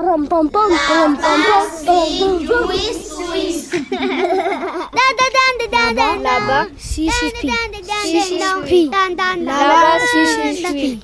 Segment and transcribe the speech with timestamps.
[0.00, 0.50] Pom pom pom pom
[0.88, 1.44] pom pom
[1.84, 2.72] pom pom
[6.24, 7.10] Là-bas, si.
[7.10, 7.30] Si
[10.56, 11.02] si.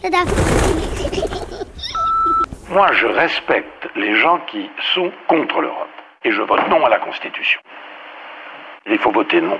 [2.71, 5.89] Moi, je respecte les gens qui sont contre l'Europe.
[6.25, 7.61] Et je vote non à la Constitution.
[8.87, 9.59] Il faut voter non.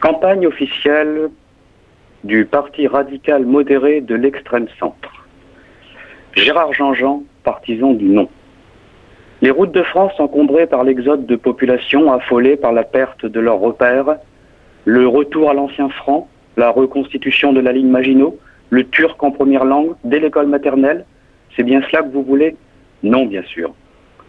[0.00, 1.28] Campagne officielle
[2.24, 5.26] du parti radical modéré de l'extrême centre.
[6.32, 8.28] Gérard Jean-Jean, partisan du non.
[9.42, 13.60] Les routes de France encombrées par l'exode de populations affolées par la perte de leurs
[13.60, 14.16] repères,
[14.84, 18.38] le retour à l'ancien franc, la reconstitution de la ligne Maginot,
[18.70, 21.04] le turc en première langue dès l'école maternelle,
[21.54, 22.56] c'est bien cela que vous voulez?
[23.02, 23.74] Non, bien sûr.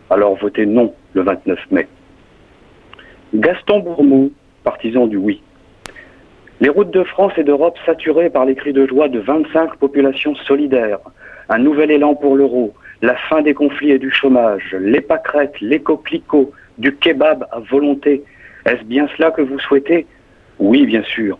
[0.10, 1.88] Alors votez non le 29 mai.
[3.34, 4.32] Gaston Bourmou,
[4.64, 5.42] partisan du oui.
[6.62, 10.36] Les routes de France et d'Europe saturées par les cris de joie de 25 populations
[10.36, 11.00] solidaires,
[11.50, 12.74] un nouvel élan pour l'euro,
[13.06, 18.24] la fin des conflits et du chômage, les pâquerettes, les coquelicots, du kebab à volonté.
[18.66, 20.08] Est-ce bien cela que vous souhaitez?
[20.58, 21.38] Oui, bien sûr.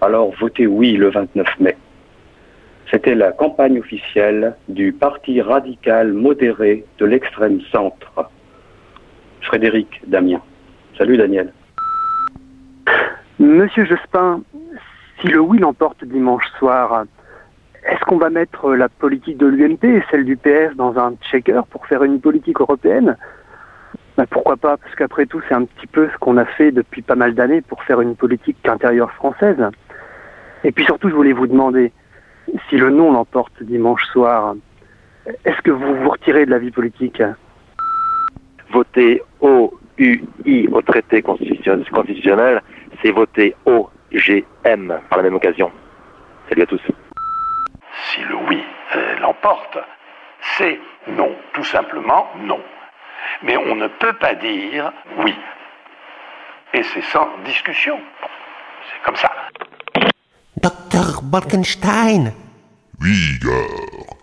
[0.00, 1.76] Alors votez oui le 29 mai.
[2.90, 8.30] C'était la campagne officielle du Parti radical modéré de l'extrême centre.
[9.40, 10.40] Frédéric Damien.
[10.96, 11.52] Salut Daniel.
[13.40, 14.42] Monsieur Jospin,
[15.20, 17.04] si le oui l'emporte dimanche soir,
[17.84, 21.60] est-ce qu'on va mettre la politique de l'UMP et celle du PS dans un checker
[21.70, 23.16] pour faire une politique européenne?
[24.16, 27.02] Ben Pourquoi pas Parce qu'après tout, c'est un petit peu ce qu'on a fait depuis
[27.02, 29.62] pas mal d'années pour faire une politique intérieure française.
[30.64, 31.92] Et puis surtout, je voulais vous demander,
[32.68, 34.54] si le non l'emporte dimanche soir,
[35.44, 37.22] est-ce que vous vous retirez de la vie politique?
[38.72, 42.62] Voter O-U-I au traité constitutionnel,
[43.02, 45.70] c'est voter O-G-M par la même occasion.
[46.48, 46.82] Salut à tous.
[48.18, 48.62] Si le oui
[48.96, 49.78] euh, l'emporte,
[50.56, 52.60] c'est non, tout simplement non.
[53.42, 55.34] Mais on ne peut pas dire oui.
[56.74, 57.98] Et c'est sans discussion.
[58.90, 59.30] C'est comme ça.
[60.60, 62.32] Docteur Bolkenstein,
[63.00, 64.16] Oui, Igor.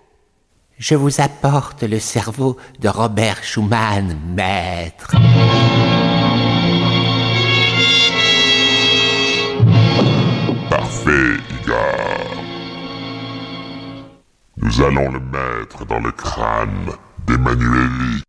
[0.78, 5.16] je vous apporte le cerveau de Robert Schumann, maître.
[10.70, 12.05] Parfait, Igor.
[14.66, 16.90] Nous allons le mettre dans le crâne
[17.28, 18.24] d'Emmanueli.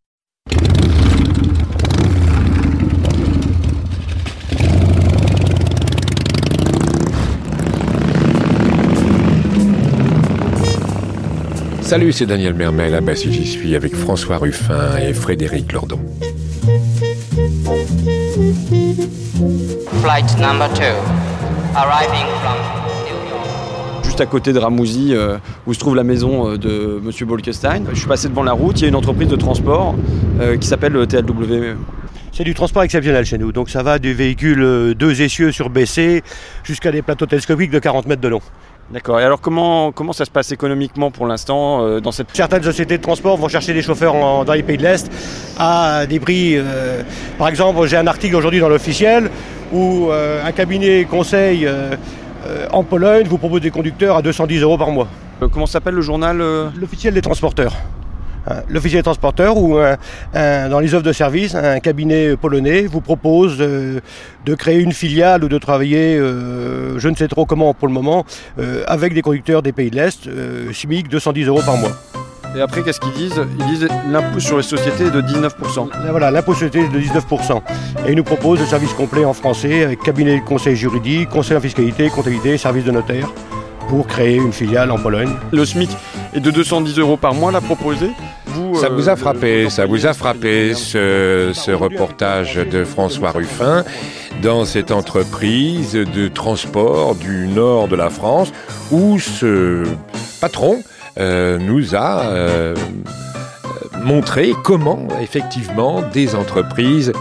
[11.80, 16.00] Salut, c'est Daniel Mermel, ah bah si j'y suis, avec François Ruffin et Frédéric Lordon.
[20.02, 20.84] Flight number two,
[21.74, 22.85] arriving from.
[24.16, 27.82] Juste à côté de Ramouzy, euh, où se trouve la maison euh, de Monsieur Bolkestein.
[27.92, 29.94] Je suis passé devant la route, il y a une entreprise de transport
[30.40, 31.76] euh, qui s'appelle le TLW.
[32.32, 33.52] C'est du transport exceptionnel chez nous.
[33.52, 36.22] Donc ça va du véhicule euh, deux essieux sur BC
[36.64, 38.40] jusqu'à des plateaux télescopiques de 40 mètres de long.
[38.90, 39.20] D'accord.
[39.20, 42.28] Et alors comment, comment ça se passe économiquement pour l'instant euh, dans cette...
[42.32, 45.10] Certaines sociétés de transport vont chercher des chauffeurs en- dans les pays de l'Est
[45.58, 46.54] à des prix.
[46.56, 47.02] euh,
[47.36, 49.30] par exemple, j'ai un article aujourd'hui dans l'officiel
[49.74, 51.68] où euh, un cabinet conseil
[52.46, 55.08] euh, en Pologne vous propose des conducteurs à 210 euros par mois.
[55.42, 56.68] Euh, comment s'appelle le journal euh?
[56.80, 57.74] L'officiel des transporteurs.
[58.48, 59.96] Hein, L'officiel des transporteurs ou un-
[60.34, 64.00] un- dans les offres de service, un cabinet polonais vous propose euh,
[64.44, 67.94] de créer une filiale ou de travailler, euh, je ne sais trop comment pour le
[67.94, 68.24] moment,
[68.60, 70.28] euh, avec des conducteurs des pays de l'Est,
[70.72, 71.90] chimiques 210 euros par mois.
[72.56, 75.90] Et après, qu'est-ce qu'ils disent Ils disent l'impôt sur les sociétés est de 19%.
[76.04, 77.60] Là, voilà, l'impôt sur les sociétés est de 19%.
[78.06, 81.56] Et ils nous proposent des services complets en français, avec cabinet de conseil juridique, conseil
[81.56, 83.28] en fiscalité, comptabilité, service de notaire,
[83.88, 85.30] pour créer une filiale en Pologne.
[85.52, 85.90] Le SMIC
[86.34, 88.08] est de 210 euros par mois, là, proposé.
[88.46, 92.84] Vous, Ça euh, vous a frappé, le- ça vous a frappé ce, ce reportage de
[92.84, 93.84] François Ruffin
[94.42, 98.52] dans cette entreprise de transport du nord de la France
[98.90, 99.84] où ce
[100.40, 102.74] patron euh, nous a euh, euh,
[104.02, 107.12] montré comment effectivement des entreprises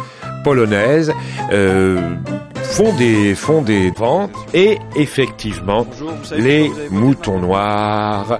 [0.43, 1.13] polonaises
[1.51, 2.15] euh,
[2.55, 3.63] font des font
[3.97, 5.87] ventes et effectivement
[6.37, 8.39] les moutons noirs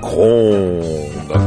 [0.00, 1.40] grondent.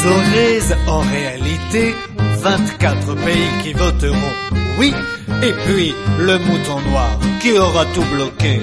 [0.00, 1.94] Vous en réalité
[2.40, 4.48] 24 pays qui voteront
[4.78, 4.94] oui,
[5.42, 8.60] et puis le mouton noir qui aura tout bloqué.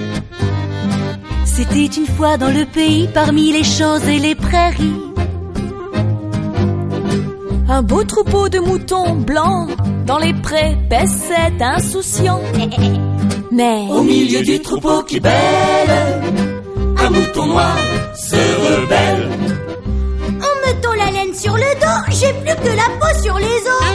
[1.57, 5.01] C'était une fois dans le pays, parmi les champs et les prairies.
[7.69, 9.69] Un beau troupeau de moutons blancs
[10.05, 12.41] dans les prés paissait insouciant.
[13.53, 15.31] Mais au milieu du troupeau qui bêle,
[16.97, 17.77] un mouton noir
[18.15, 19.29] se rebelle.
[20.27, 23.45] En me mettant la laine sur le dos, j'ai plus que la peau sur les
[23.45, 23.93] os.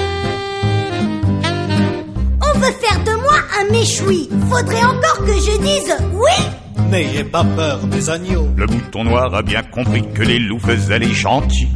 [2.41, 4.31] On veut faire de moi un méchoui.
[4.49, 6.47] Faudrait encore que je dise oui.
[6.91, 8.49] N'ayez pas peur des agneaux.
[8.57, 11.69] Le mouton noir a bien compris que les loups faisaient les chantiers.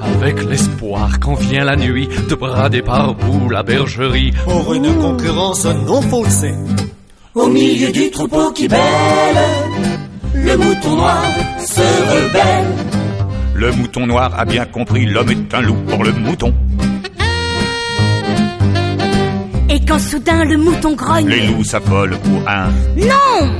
[0.00, 4.32] Avec l'espoir quand vient la nuit de brader par bout la bergerie.
[4.44, 6.54] Pour une concurrence non faussée.
[7.34, 8.80] Au milieu du troupeau qui bêle,
[10.34, 11.24] le mouton noir
[11.58, 12.94] se rebelle.
[13.56, 16.54] Le mouton noir a bien compris, l'homme est un loup pour le mouton.
[19.86, 21.28] Quand soudain le mouton grogne.
[21.28, 22.68] Les loups s'affolent pour un.
[22.96, 23.50] Non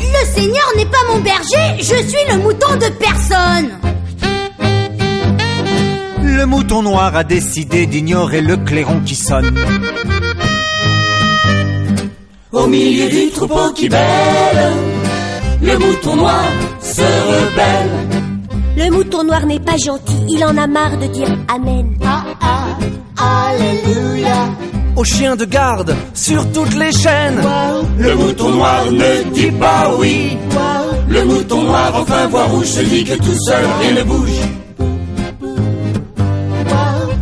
[0.00, 3.70] Le Seigneur n'est pas mon berger, je suis le mouton de personne.
[6.22, 9.58] Le mouton noir a décidé d'ignorer le clairon qui sonne.
[12.52, 14.72] Au milieu du troupeau qui bêle,
[15.62, 16.44] le mouton noir
[16.80, 18.07] se rebelle.
[18.78, 21.98] Le mouton noir n'est pas gentil, il en a marre de dire Amen.
[22.04, 24.50] Ah ah, Alléluia.
[24.94, 27.42] Au chien de garde, sur toutes les chaînes.
[27.98, 30.38] Le mouton noir ne dit pas oui.
[31.08, 34.40] Le mouton noir enfin voit rouge se dit que tout seul rien ne bouge.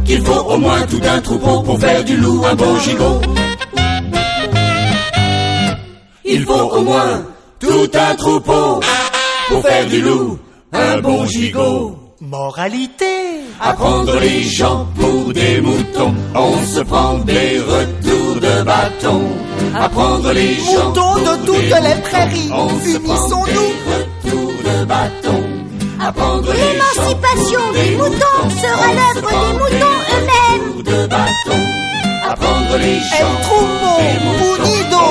[0.05, 3.20] Qu'il faut au moins tout un troupeau pour faire du loup un bon gigot.
[6.23, 7.23] Il faut au moins
[7.59, 8.81] tout un troupeau
[9.49, 10.38] pour faire du loup
[10.76, 11.96] un bon gigot.
[12.20, 13.05] Moralité
[13.61, 19.23] Apprendre les gens pour des moutons, on se prend des retours de bâton.
[19.75, 23.14] Apprendre les gens Moutons de toutes des les moutons, prairies, on se prend
[23.44, 23.73] des unissons-nous.
[23.93, 25.43] retours de bâton.
[26.00, 30.69] Apprendre les gens L'émancipation des moutons sera on se l'œuvre des moutons eux-mêmes.
[30.69, 31.61] retours de bâton.
[32.28, 35.06] Apprendre les gens El troupeau, des moutons, unido,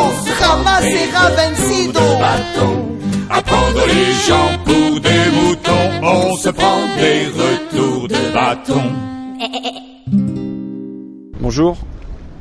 [2.57, 2.94] on
[3.29, 8.81] Apprendre les gens pour des moutons, on se prend des retours de bâton.
[11.39, 11.77] Bonjour.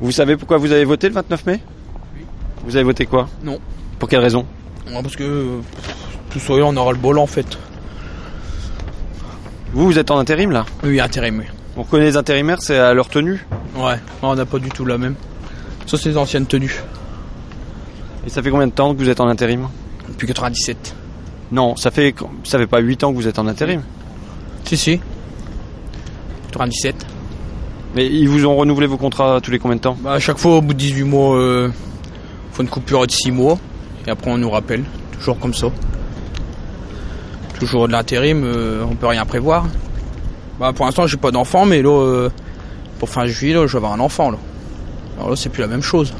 [0.00, 1.60] Vous savez pourquoi vous avez voté le 29 mai?
[2.64, 3.28] Vous avez voté quoi?
[3.42, 3.58] Non.
[3.98, 4.46] Pour quelle raison?
[4.86, 5.60] Ouais, parce que euh,
[6.30, 7.58] tout soyons, on aura le bol en fait.
[9.72, 10.64] Vous, vous êtes en intérim là?
[10.82, 11.44] Oui, intérim, oui.
[11.76, 13.44] On connaît les intérimaires, c'est à leur tenue?
[13.76, 15.14] Ouais, on n'a pas du tout la même.
[15.86, 16.80] Ça, c'est les anciennes tenues.
[18.26, 19.68] Et ça fait combien de temps que vous êtes en intérim?
[20.14, 20.94] Depuis 97.
[21.50, 22.14] Non, ça fait
[22.44, 23.82] ça fait pas 8 ans que vous êtes en intérim.
[24.64, 25.00] Si, si.
[26.52, 26.94] 97.
[27.96, 29.96] Mais ils vous ont renouvelé vos contrats tous les combien de temps?
[30.00, 31.68] Bah, à chaque fois, au bout de 18 mois, euh,
[32.52, 33.58] faut une coupure de 6 mois.
[34.06, 34.84] Et après, on nous rappelle.
[35.18, 35.66] Toujours comme ça.
[37.58, 39.66] Toujours de l'intérim, euh, on peut rien prévoir.
[40.60, 42.30] Bah, pour l'instant, j'ai pas d'enfant, mais là, euh,
[43.00, 44.38] pour fin juillet, là, je vais avoir un enfant, là.
[45.16, 46.12] Alors là, c'est plus la même chose.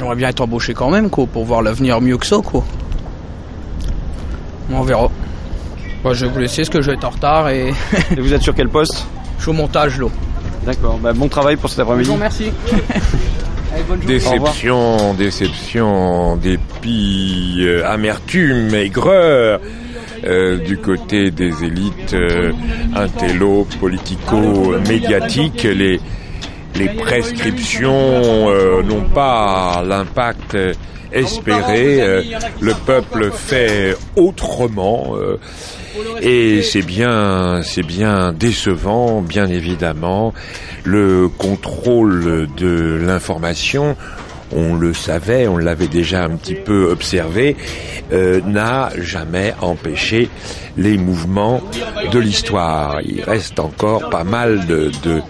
[0.00, 2.64] J'aimerais bien être embauché quand même, quoi, pour voir l'avenir mieux que ça, quoi.
[4.72, 5.10] On verra.
[6.02, 7.74] Bah, je vais vous laisser, parce que je vais être en retard et...
[8.16, 9.06] Et vous êtes sur quel poste
[9.36, 10.06] Je suis au montage, là.
[10.64, 12.08] D'accord, bah, bon travail pour cet après-midi.
[12.08, 12.44] Bonjour, merci.
[13.74, 14.14] Allez, bonne journée.
[14.14, 19.60] Déception, déception, dépit, euh, amertume, aigreur
[20.24, 22.52] euh, du côté des élites euh,
[22.96, 25.64] intello, politico, médiatiques.
[25.64, 26.00] Les,
[26.76, 30.72] les prescriptions euh, n'ont pas l'impact euh,
[31.12, 32.00] espéré.
[32.00, 32.22] Euh,
[32.60, 35.14] le peuple fait autrement.
[36.20, 40.32] et c'est bien, c'est bien décevant, bien évidemment.
[40.84, 43.96] Le contrôle de l'information,
[44.52, 47.56] on le savait, on l'avait déjà un petit peu observé,
[48.12, 50.28] euh, n'a jamais empêché
[50.76, 51.60] les mouvements
[52.12, 53.00] de l'histoire.
[53.02, 55.20] Il reste encore pas mal de, de,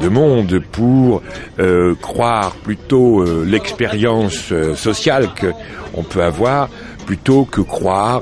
[0.00, 1.22] de monde pour
[1.58, 5.52] euh, croire plutôt euh, l'expérience sociale que
[5.94, 6.68] on peut avoir
[7.06, 8.20] plutôt que croire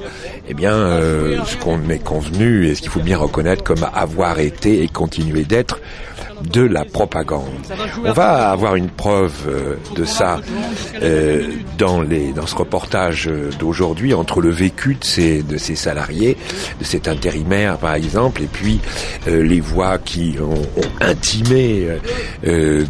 [0.49, 4.39] eh bien euh, ce qu'on est convenu et ce qu'il faut bien reconnaître comme avoir
[4.39, 5.81] été et continuer d'être
[6.43, 7.49] de la propagande.
[8.05, 10.41] On va avoir une preuve euh, de ça
[11.01, 11.49] euh,
[11.79, 16.37] dans, les, dans ce reportage d'aujourd'hui entre le vécu de ces, de ces salariés,
[16.79, 18.81] de cet intérimaire par exemple, et puis
[19.27, 20.63] les voix qui ont,
[21.01, 21.87] intimé
[22.43, 22.85] de,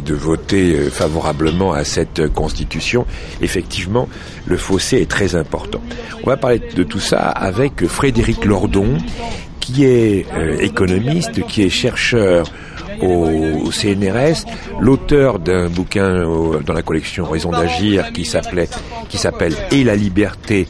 [0.00, 3.06] de voter favorablement à cette constitution.
[3.40, 4.08] Effectivement,
[4.46, 5.80] le fossé est très important.
[6.24, 8.98] On va parler de ça avec Frédéric Lordon,
[9.60, 12.46] qui est euh, économiste, qui est chercheur
[13.02, 14.46] au, CNRS,
[14.80, 16.24] l'auteur d'un bouquin
[16.64, 18.68] dans la collection Raison d'agir qui s'appelait
[19.08, 20.66] qui s'appelle Et la liberté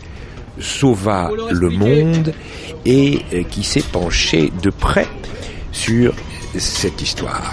[0.59, 2.33] sauva le monde
[2.85, 5.07] et euh, qui s'est penché de près
[5.73, 6.15] sur
[6.57, 7.53] cette histoire.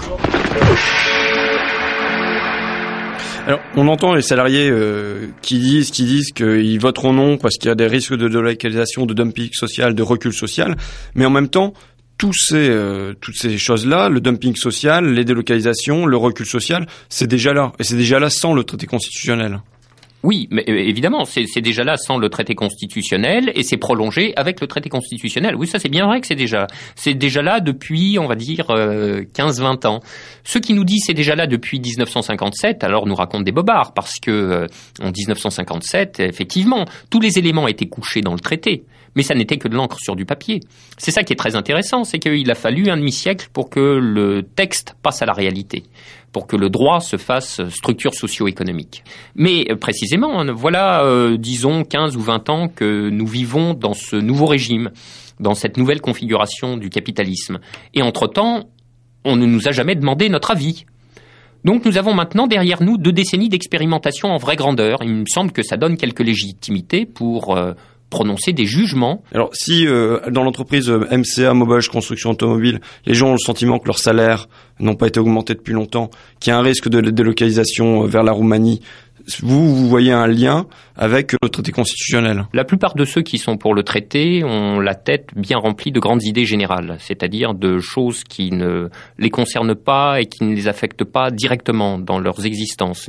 [3.46, 7.68] Alors, on entend les salariés euh, qui disent, qui disent qu'ils voteront non parce qu'il
[7.68, 10.76] y a des risques de délocalisation, de dumping social, de recul social,
[11.14, 11.74] mais en même temps,
[12.16, 17.26] tous ces, euh, toutes ces choses-là, le dumping social, les délocalisations, le recul social, c'est
[17.26, 17.72] déjà là.
[17.78, 19.60] Et c'est déjà là sans le traité constitutionnel.
[20.24, 24.58] Oui, mais euh, évidemment, c'est déjà là sans le traité constitutionnel et c'est prolongé avec
[24.62, 25.54] le traité constitutionnel.
[25.54, 28.70] Oui, ça c'est bien vrai que c'est déjà c'est déjà là depuis, on va dire,
[28.70, 30.00] euh, 15-20 ans.
[30.42, 34.18] Ceux qui nous disent c'est déjà là depuis 1957, alors nous racontent des bobards parce
[34.18, 34.66] que euh,
[35.02, 38.84] en 1957, effectivement, tous les éléments étaient couchés dans le traité.
[39.16, 40.60] Mais ça n'était que de l'encre sur du papier.
[40.96, 44.42] C'est ça qui est très intéressant, c'est qu'il a fallu un demi-siècle pour que le
[44.42, 45.84] texte passe à la réalité
[46.34, 49.04] pour que le droit se fasse structure socio-économique.
[49.36, 53.94] Mais euh, précisément, hein, voilà, euh, disons, 15 ou 20 ans que nous vivons dans
[53.94, 54.90] ce nouveau régime,
[55.38, 57.60] dans cette nouvelle configuration du capitalisme.
[57.94, 58.68] Et entre-temps,
[59.24, 60.84] on ne nous a jamais demandé notre avis.
[61.64, 64.98] Donc nous avons maintenant derrière nous deux décennies d'expérimentation en vraie grandeur.
[65.02, 67.74] Il me semble que ça donne quelques légitimités pour euh,
[68.14, 69.24] prononcer des jugements.
[69.34, 73.80] Alors si euh, dans l'entreprise euh, MCA Mobile Construction Automobile, les gens ont le sentiment
[73.80, 77.00] que leurs salaires n'ont pas été augmentés depuis longtemps, qu'il y a un risque de
[77.10, 78.80] délocalisation euh, vers la Roumanie,
[79.42, 80.66] vous, vous voyez un lien
[80.96, 84.94] avec le traité constitutionnel La plupart de ceux qui sont pour le traité ont la
[84.94, 88.88] tête bien remplie de grandes idées générales, c'est-à-dire de choses qui ne
[89.18, 93.08] les concernent pas et qui ne les affectent pas directement dans leurs existences.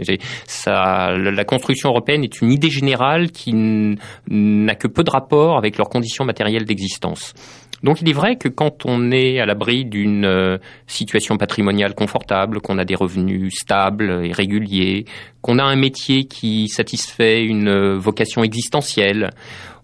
[0.65, 3.53] La construction européenne est une idée générale qui
[4.27, 7.33] n'a que peu de rapport avec leurs conditions matérielles d'existence.
[7.85, 10.57] Donc il est vrai que quand on est à l'abri d'une euh,
[10.87, 15.05] situation patrimoniale confortable, qu'on a des revenus stables et réguliers,
[15.45, 19.29] qu'on a un métier qui satisfait une euh, vocation existentielle,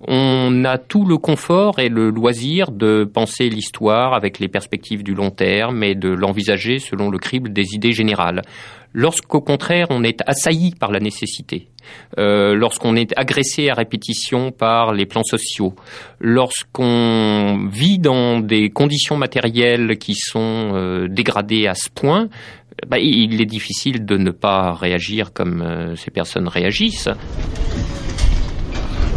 [0.07, 5.13] on a tout le confort et le loisir de penser l'histoire avec les perspectives du
[5.13, 8.41] long terme et de l'envisager selon le crible des idées générales.
[8.93, 11.67] Lorsqu'au contraire on est assailli par la nécessité,
[12.17, 15.75] euh, lorsqu'on est agressé à répétition par les plans sociaux,
[16.19, 22.27] lorsqu'on vit dans des conditions matérielles qui sont euh, dégradées à ce point,
[22.87, 27.09] bah, il est difficile de ne pas réagir comme euh, ces personnes réagissent.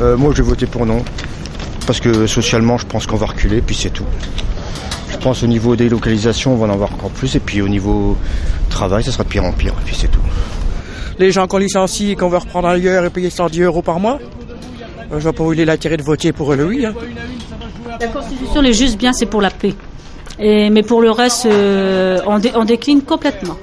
[0.01, 1.05] Euh, moi, je vais voter pour non.
[1.87, 4.07] Parce que socialement, je pense qu'on va reculer, puis c'est tout.
[5.11, 7.35] Je pense au niveau des localisations, on va en avoir encore plus.
[7.37, 8.17] Et puis au niveau
[8.71, 10.21] travail, ça sera de pire en pire, et puis c'est tout.
[11.19, 14.19] Les gens qu'on licencie et qu'on veut reprendre ailleurs et payer 110 euros par mois,
[15.13, 16.85] euh, je vois pas où il est l'intérêt de voter pour le oui.
[16.85, 16.95] Hein.
[18.01, 19.75] La Constitution, elle est juste bien, c'est pour la paix.
[20.39, 23.57] Et, mais pour le reste, euh, on, dé- on décline complètement.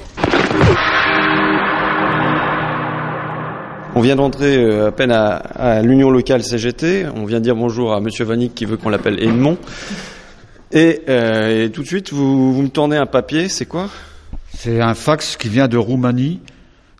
[3.93, 7.07] On vient d'entrer euh, à peine à, à l'union locale CGT.
[7.15, 9.57] On vient dire bonjour à Monsieur Vanik qui veut qu'on l'appelle Edmond.
[10.71, 13.49] Et, euh, et tout de suite, vous, vous me tournez un papier.
[13.49, 13.89] C'est quoi?
[14.57, 16.39] C'est un fax qui vient de Roumanie.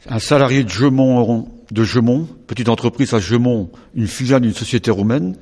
[0.09, 5.37] Un salarié de Gemont, de Gemont, petite entreprise à Gemont, une filiale d'une société roumaine,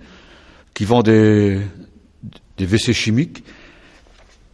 [0.73, 1.59] qui vend des,
[2.57, 3.43] des WC chimiques.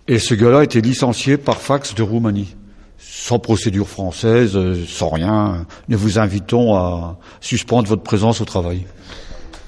[0.08, 2.56] Et ce gars-là a été licencié par fax de Roumanie.
[2.98, 5.66] Sans procédure française, euh, sans rien.
[5.90, 8.86] Nous vous invitons à suspendre votre présence au travail.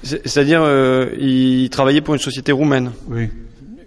[0.02, 2.92] C'est- C'est-à-dire, euh, il travaillait pour une société roumaine.
[3.08, 3.28] Oui.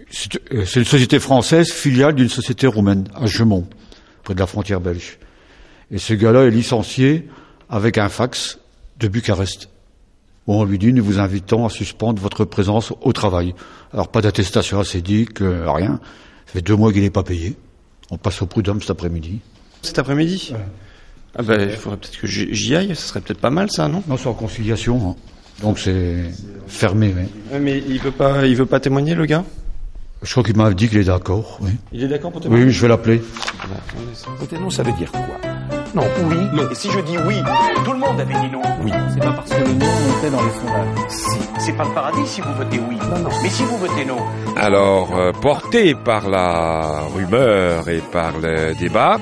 [0.09, 3.65] C'est euh, une société française, filiale d'une société roumaine, à Gemont,
[4.23, 5.17] près de la frontière belge.
[5.89, 7.27] Et ce gars-là est licencié
[7.69, 8.59] avec un fax
[8.99, 9.69] de Bucarest,
[10.47, 13.53] où on lui dit nous vous invitons à suspendre votre présence au travail.
[13.93, 15.99] Alors pas d'attestation acédique, euh, rien.
[16.51, 17.55] Ça fait deux mois qu'il n'est pas payé.
[18.09, 19.39] On passe au prud'homme cet après-midi.
[19.83, 20.53] Cet après-midi
[21.37, 22.93] Ah ben, il faudrait peut-être que j'y aille.
[22.93, 24.03] Ce serait peut-être pas mal, ça, non?
[24.05, 25.11] Non, c'est en conciliation.
[25.11, 25.15] hein.
[25.61, 26.25] Donc c'est
[26.67, 27.23] fermé, oui.
[27.53, 29.45] Ouais, Mais il veut pas, il veut pas témoigner, le gars?
[30.23, 31.71] Je crois qu'il m'a dit qu'il est d'accord, oui.
[31.93, 33.21] Il est d'accord pour témoigner Oui, je vais l'appeler.
[34.59, 35.21] Non, ça veut dire quoi?
[35.93, 36.37] Non, oui.
[36.71, 37.35] Et si je dis oui,
[37.83, 38.61] tout le monde avait dit non.
[38.83, 38.91] Oui.
[39.13, 39.85] C'est pas parce que le nom
[40.17, 41.09] était dans les sondages.
[41.09, 41.39] Si.
[41.59, 42.97] C'est pas le paradis si vous votez oui.
[43.09, 43.29] Non, non.
[43.43, 44.17] Mais si vous votez non.
[44.55, 49.19] Alors, euh, porté par la rumeur et par le débat,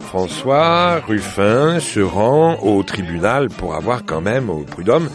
[0.00, 5.08] François Ruffin se rend au tribunal pour avoir quand même, au prud'homme,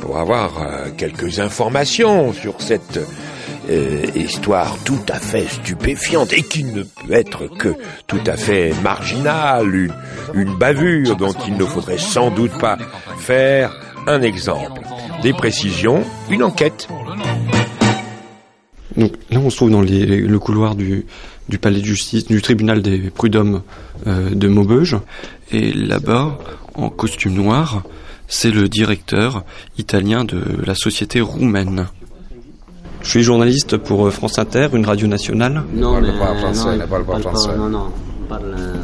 [0.00, 3.00] pour avoir euh, quelques informations sur cette
[3.70, 7.74] euh, histoire tout à fait stupéfiante et qui ne peut être que
[8.06, 9.90] tout à fait marginale,
[10.34, 12.78] une, bavure dont il ne faudrait sans doute pas
[13.18, 13.74] faire
[14.06, 14.80] un exemple.
[15.22, 16.88] Des précisions, une enquête.
[18.96, 21.06] Donc là, on se trouve dans le couloir du,
[21.48, 23.62] du palais de justice, du tribunal des prud'hommes
[24.06, 24.96] euh, de Maubeuge.
[25.50, 26.38] Et là-bas,
[26.74, 27.82] en costume noir,
[28.26, 29.44] c'est le directeur
[29.76, 31.86] italien de la société roumaine.
[33.02, 35.64] Je suis journaliste pour euh, France Inter, une radio nationale.
[35.74, 37.20] Non, mais, non, il parle pas,
[37.56, 38.74] non, non, il parle, euh,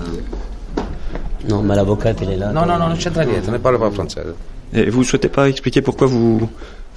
[1.49, 2.53] Non, mais l'avocate, elle est là.
[2.53, 4.35] No, no, no, non c'entra niente, ne parlo pas francese.
[4.75, 6.49] Et vous souhaitez pas expliquer pourquoi vous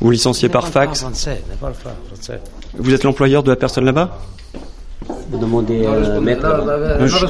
[0.01, 2.41] vous licenciez par fax Français, ne parle pas français.
[2.75, 4.17] Vous êtes l'employeur de la personne là-bas
[5.29, 6.47] Vous demandez euh, maître
[7.01, 7.27] je, je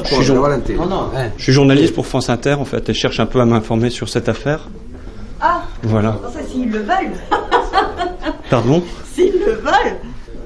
[1.36, 4.08] je suis journaliste pour France Inter en fait et cherche un peu à m'informer sur
[4.08, 4.68] cette affaire.
[5.44, 6.16] Ah, Voilà.
[6.32, 7.12] ça s'ils le veulent.
[8.50, 8.82] Pardon
[9.12, 9.96] S'ils le veulent.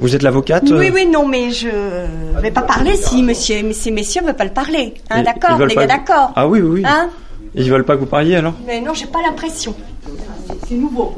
[0.01, 1.69] Vous êtes l'avocate euh Oui, oui, non, mais je
[2.41, 4.95] vais pas parler si monsieur, ces messieurs veulent pas le parler.
[5.11, 6.33] Hein, d'accord, ils veulent les pas gars, d'accord.
[6.35, 6.81] Ah oui, oui.
[6.81, 6.83] oui.
[6.87, 7.09] Hein
[7.55, 9.75] Ils veulent pas que vous parliez alors Mais non, j'ai pas l'impression.
[10.69, 11.15] C'est nouveau.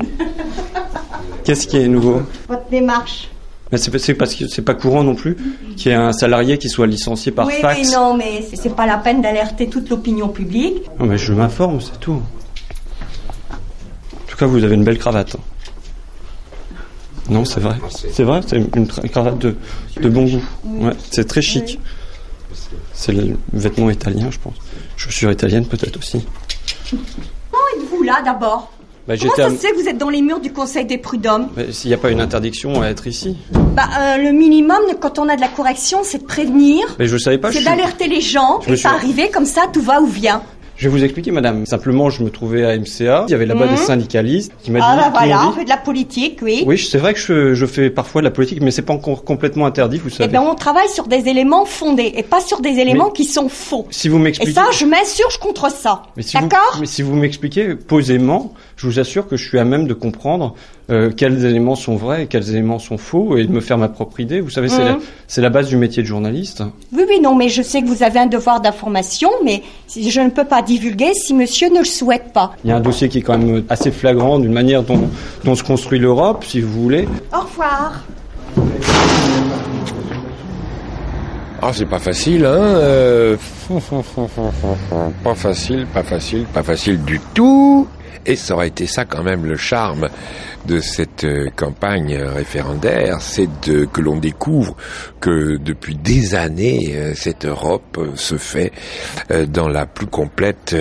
[1.45, 3.31] Qu'est-ce qui est nouveau Votre démarche.
[3.71, 5.37] Mais c'est c'est parce que c'est pas courant non plus
[5.77, 7.81] qu'il y ait un salarié qui soit licencié par oui, fax.
[7.81, 10.85] oui, non, mais c'est- c'est pas la peine d'alerter toute l'opinion publique.
[10.99, 12.23] Non, mais je m'informe, c'est tout.
[14.39, 15.35] Tout cas, vous avez une belle cravate.
[17.29, 17.75] Non, c'est vrai.
[17.91, 19.57] C'est vrai, c'est une cravate de,
[20.01, 20.43] de bon goût.
[20.65, 21.81] Ouais, c'est très chic.
[22.93, 24.55] C'est le vêtement italien, je pense.
[24.97, 26.25] Chaussures italiennes peut-être aussi.
[26.89, 28.71] Comment êtes-vous là d'abord?
[29.09, 30.99] Bah, Comment ça à- se fait que vous êtes dans les murs du Conseil des
[30.99, 31.49] prud'hommes?
[31.73, 33.37] S'il n'y a pas une interdiction à être ici.
[33.75, 36.87] Bah, euh, le minimum quand on a de la correction, c'est de prévenir.
[37.01, 37.51] Mais je savais pas.
[37.51, 40.07] C'est suis- d'alerter les gens Je et suis- pas arriver comme ça, tout va ou
[40.07, 40.43] vient.
[40.79, 41.67] Je vais vous expliquer, madame.
[41.67, 43.25] Simplement, je me trouvais à MCA.
[43.27, 43.71] Il y avait là-bas Mhm.
[43.73, 44.79] des syndicalistes qui Ah dit.
[44.79, 46.63] bah qui m'ont voilà, on dit- fait de la politique, oui.
[46.67, 49.25] Oui, c'est vrai que je, je fais parfois de la politique, mais c'est pas encore
[49.25, 50.33] complètement interdit, vous Eh savez.
[50.33, 53.89] ben, on travaille sur des éléments fondés et pas sur des éléments qui sont faux.
[53.91, 54.53] Si vous Et m'expliquez.
[54.53, 56.05] ça, je m'insurge contre ça.
[56.17, 56.77] Mais si vous- D'accord?
[56.79, 60.55] Mais si vous m'expliquez posément, je vous assure que je suis à même de comprendre
[60.91, 63.89] euh, quels éléments sont vrais et quels éléments sont faux et de me faire ma
[63.91, 64.41] propre idée.
[64.41, 64.87] Vous savez, c'est Mhm.
[64.89, 66.63] la, c'est la base du métier de journaliste.
[66.95, 69.63] Oui, oui, non, mais je sais que vous avez un devoir d'information, mais
[69.95, 72.53] je ne peux pas divulguer si monsieur ne le souhaite pas.
[72.63, 75.09] Il y a un dossier qui est quand même assez flagrant d'une manière dont,
[75.45, 77.09] dont se construit l'Europe, si vous voulez.
[77.33, 78.05] Au revoir.
[81.61, 83.37] Ah, c'est pas facile, hein euh,
[85.25, 87.89] Pas facile, pas facile, pas facile du tout.
[88.29, 90.09] Et ça aurait été ça quand même le charme
[90.67, 94.77] de cette euh, campagne référendaire, c'est que l'on découvre
[95.19, 98.71] que depuis des années, euh, cette Europe euh, se fait
[99.49, 100.77] dans la plus complète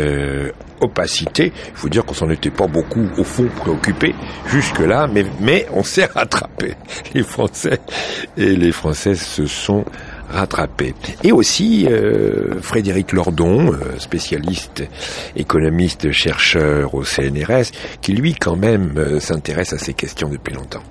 [0.81, 1.53] opacité.
[1.69, 4.13] Il faut dire qu'on s'en était pas beaucoup au fond préoccupé
[4.47, 6.73] jusque-là, mais, mais on s'est rattrapé.
[7.13, 7.79] Les Français
[8.35, 9.85] et les Françaises se sont
[10.29, 10.93] rattrapés.
[11.23, 14.83] Et aussi euh, Frédéric Lordon, euh, spécialiste,
[15.35, 20.83] économiste, chercheur au CNRS, qui lui quand même euh, s'intéresse à ces questions depuis longtemps.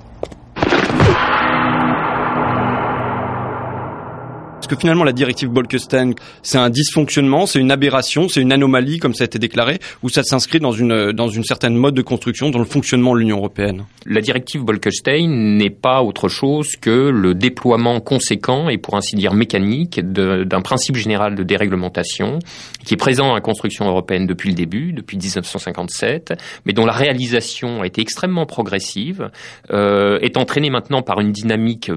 [4.67, 8.99] Parce que finalement, la directive Bolkestein, c'est un dysfonctionnement, c'est une aberration, c'est une anomalie,
[8.99, 12.03] comme ça a été déclaré, ou ça s'inscrit dans une, dans une certaine mode de
[12.03, 13.85] construction dans le fonctionnement de l'Union européenne.
[14.07, 19.35] La directive Bolkestein n'est pas autre chose que le déploiement conséquent et pour ainsi dire
[19.35, 22.41] mécanique d'un principe général de déréglementation
[22.85, 26.93] qui est présent à la construction européenne depuis le début, depuis 1957, mais dont la
[26.93, 29.31] réalisation a été extrêmement progressive,
[29.71, 31.93] euh, est entraînée maintenant par une dynamique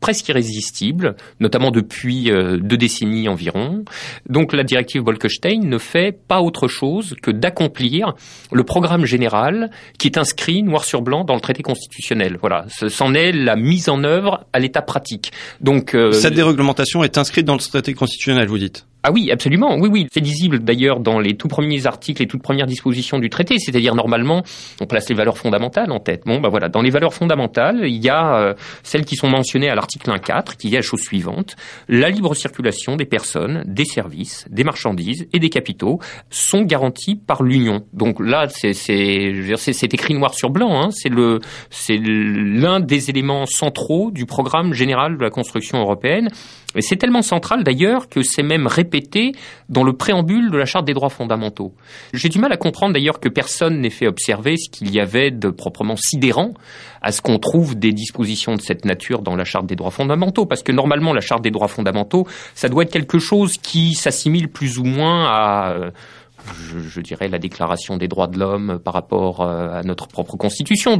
[0.00, 3.84] presque irrésistible, notamment depuis euh, deux décennies environ.
[4.28, 8.14] Donc la directive Bolkestein ne fait pas autre chose que d'accomplir
[8.52, 12.38] le programme général qui est inscrit noir sur blanc dans le traité constitutionnel.
[12.40, 15.32] Voilà, Ce- c'en est la mise en œuvre à l'état pratique.
[15.60, 18.86] Donc euh, Cette déréglementation est inscrite dans le traité constitutionnel, vous dites?
[19.02, 19.76] Ah oui, absolument.
[19.76, 20.06] Oui, oui.
[20.12, 23.58] C'est lisible d'ailleurs dans les tout premiers articles et toutes premières dispositions du traité.
[23.58, 24.42] C'est-à-dire normalement,
[24.80, 26.22] on place les valeurs fondamentales en tête.
[26.26, 26.68] Bon, bah voilà.
[26.68, 30.56] Dans les valeurs fondamentales, il y a euh, celles qui sont mentionnées à l'article 1.4,
[30.56, 31.56] qui est la chose suivante
[31.88, 35.98] la libre circulation des personnes, des services, des marchandises et des capitaux
[36.30, 37.84] sont garanties par l'Union.
[37.92, 40.82] Donc là, c'est écrit noir sur blanc.
[40.82, 40.88] Hein.
[40.90, 46.28] C'est l'un des éléments centraux du programme général de la construction européenne.
[46.74, 49.32] Et c'est tellement central d'ailleurs que c'est même répété
[49.70, 51.72] dans le préambule de la Charte des droits fondamentaux.
[52.12, 55.30] J'ai du mal à comprendre d'ailleurs que personne n'ait fait observer ce qu'il y avait
[55.30, 56.52] de proprement sidérant
[57.00, 60.44] à ce qu'on trouve des dispositions de cette nature dans la Charte des droits fondamentaux.
[60.44, 64.48] Parce que normalement, la Charte des droits fondamentaux, ça doit être quelque chose qui s'assimile
[64.48, 65.90] plus ou moins à...
[66.68, 70.36] je, je dirais la déclaration des droits de l'homme par rapport euh, à notre propre
[70.36, 70.98] constitution.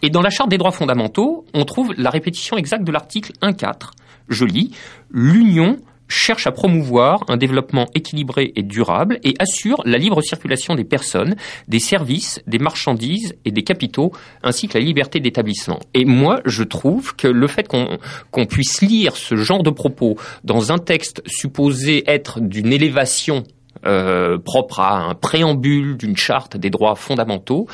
[0.00, 3.90] Et dans la Charte des droits fondamentaux, on trouve la répétition exacte de l'article 1.4.
[4.28, 4.70] Je lis,
[5.10, 10.84] l'Union cherche à promouvoir un développement équilibré et durable et assure la libre circulation des
[10.84, 11.36] personnes,
[11.68, 14.12] des services, des marchandises et des capitaux,
[14.42, 15.78] ainsi que la liberté d'établissement.
[15.94, 20.72] Et moi, je trouve que le fait qu'on puisse lire ce genre de propos dans
[20.72, 23.44] un texte supposé être d'une élévation
[23.86, 27.66] euh, propre à un préambule d'une charte des droits fondamentaux,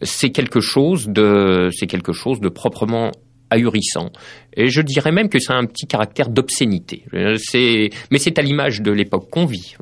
[0.00, 3.12] c'est quelque chose de proprement
[3.52, 4.10] ahurissant.
[4.56, 7.04] Et je dirais même que ça a un petit caractère d'obscénité.
[7.38, 9.76] C'est, mais c'est à l'image de l'époque qu'on vit.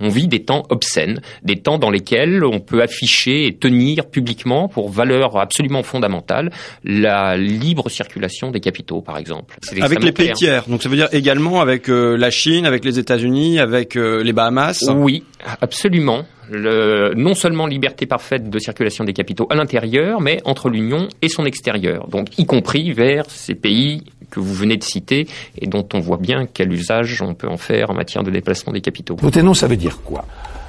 [0.00, 4.68] On, vit des temps obscènes, des temps dans lesquels on peut afficher et tenir publiquement
[4.68, 6.50] pour valeur absolument fondamentale
[6.84, 9.56] la libre circulation des capitaux, par exemple.
[9.80, 10.64] Avec les pays tiers.
[10.68, 14.32] Donc ça veut dire également avec euh, la Chine, avec les États-Unis, avec euh, les
[14.32, 14.84] Bahamas.
[14.88, 15.24] Oui,
[15.60, 16.24] absolument.
[16.48, 21.28] Le, non seulement liberté parfaite de circulation des capitaux à l'intérieur, mais entre l'Union et
[21.28, 25.26] son extérieur, donc y compris vers ces pays que vous venez de citer
[25.58, 28.72] et dont on voit bien quel usage on peut en faire en matière de déplacement
[28.72, 29.16] des capitaux.
[29.16, 30.24] Voter non, ça veut dire quoi?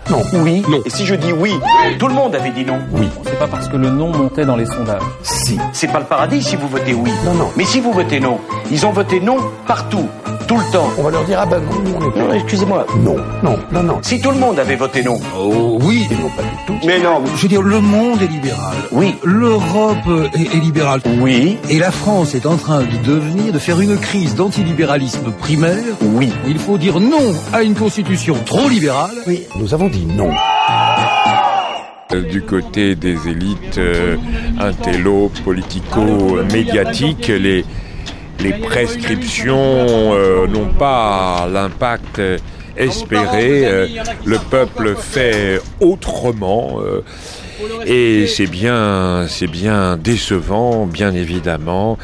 [0.09, 0.21] Non.
[0.33, 0.63] Oui.
[0.69, 0.79] Non.
[0.85, 1.53] Et si je dis oui,
[1.99, 2.79] tout le monde avait dit non.
[2.91, 3.07] Oui.
[3.23, 5.01] C'est pas parce que le non montait dans les sondages.
[5.23, 5.57] Si.
[5.73, 7.11] C'est pas le paradis si vous votez oui.
[7.25, 7.49] Non, non.
[7.55, 8.39] Mais si vous votez non,
[8.71, 10.07] ils ont voté non partout,
[10.47, 10.89] tout le temps.
[10.97, 12.85] On va leur dire ah ben non, on est Non, excusez-moi.
[12.99, 13.99] Non, non, non, non.
[14.01, 15.19] Si tout le monde avait voté non.
[15.37, 16.07] Oh oui.
[16.09, 16.85] Et non pas du tout.
[16.85, 17.21] Mais non.
[17.35, 18.75] Je veux dire, le monde est libéral.
[18.91, 19.15] Oui.
[19.23, 19.97] L'Europe
[20.33, 21.01] est, est libérale.
[21.21, 21.57] Oui.
[21.69, 25.83] Et la France est en train de devenir, de faire une crise d'antilibéralisme primaire.
[26.01, 26.31] Oui.
[26.47, 29.15] Il faut dire non à une constitution trop libérale.
[29.27, 29.43] Oui.
[29.59, 30.31] Nous avons dit non.
[32.13, 34.15] Euh, du côté des élites euh,
[34.59, 37.65] intello, politico-médiatiques, les,
[38.39, 42.21] les prescriptions euh, n'ont pas l'impact
[42.77, 43.89] espéré.
[44.23, 46.79] Le peuple fait autrement.
[47.85, 51.97] et c'est bien décevant, bien évidemment.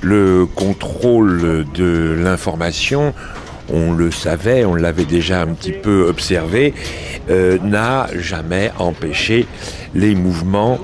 [0.00, 3.12] Le contrôle de l'information,
[3.72, 6.74] on le savait, on l'avait déjà un petit peu observé,
[7.30, 9.46] euh, n'a jamais empêché
[9.94, 10.78] les mouvements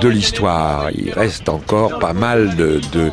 [0.00, 0.90] de l'histoire.
[0.92, 3.10] Il reste encore pas mal de, de,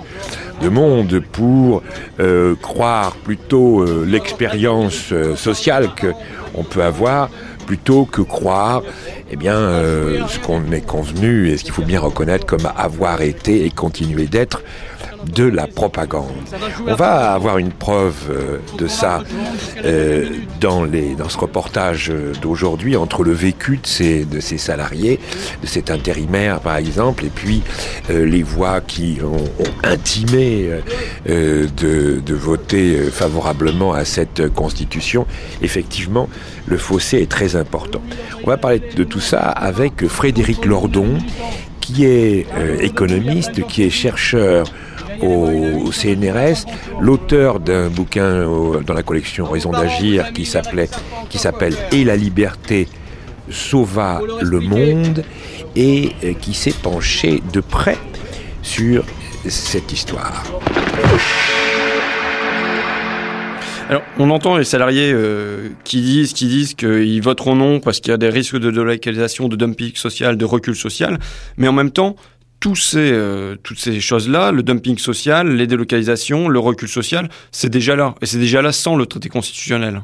[0.62, 1.84] de monde pour
[2.20, 6.08] euh, croire plutôt euh, l'expérience sociale que
[6.56, 7.30] on peut avoir
[7.68, 8.82] plutôt que croire
[9.30, 9.60] eh bien
[10.28, 14.26] ce qu'on est convenu et ce qu'il faut bien reconnaître comme avoir été et continuer
[14.26, 14.64] d'être
[15.26, 16.32] de la propagande.
[16.88, 19.22] On va avoir une preuve euh, de ça
[19.84, 20.28] euh,
[20.60, 20.88] dans,
[21.30, 23.88] ce reportage euh, d'aujourd'hui entre le vécu de
[24.40, 25.20] ces, salariés,
[25.62, 27.62] de cet intérimaire par exemple, et puis
[28.10, 29.50] les voix qui ont,
[29.84, 30.70] intimé
[31.26, 35.26] de, voter favorablement à cette constitution.
[35.62, 36.30] Effectivement,
[36.66, 38.02] le fossé est très important.
[38.44, 41.18] On va parler de tout ça avec Frédéric Lordon,
[41.80, 42.46] qui est
[42.82, 44.66] économiste, qui est chercheur
[45.22, 46.66] au, CNRS,
[47.02, 48.46] l'auteur d'un bouquin
[48.86, 50.90] dans la collection Raison d'agir qui s'appelait
[51.40, 52.88] s'appelle Et la liberté
[53.50, 55.24] sauva le monde
[55.76, 57.98] et euh, qui s'est penché de près
[58.62, 59.04] sur
[59.48, 60.44] cette histoire.
[63.90, 68.12] Alors, on entend les salariés euh, qui disent, qui disent qu'ils voteront non parce qu'il
[68.12, 71.18] y a des risques de délocalisation, de dumping social, de recul social,
[71.58, 72.16] mais en même temps,
[72.76, 77.96] ces, euh, toutes ces choses-là, le dumping social, les délocalisations, le recul social, c'est déjà
[77.96, 80.04] là, et c'est déjà là sans le traité constitutionnel.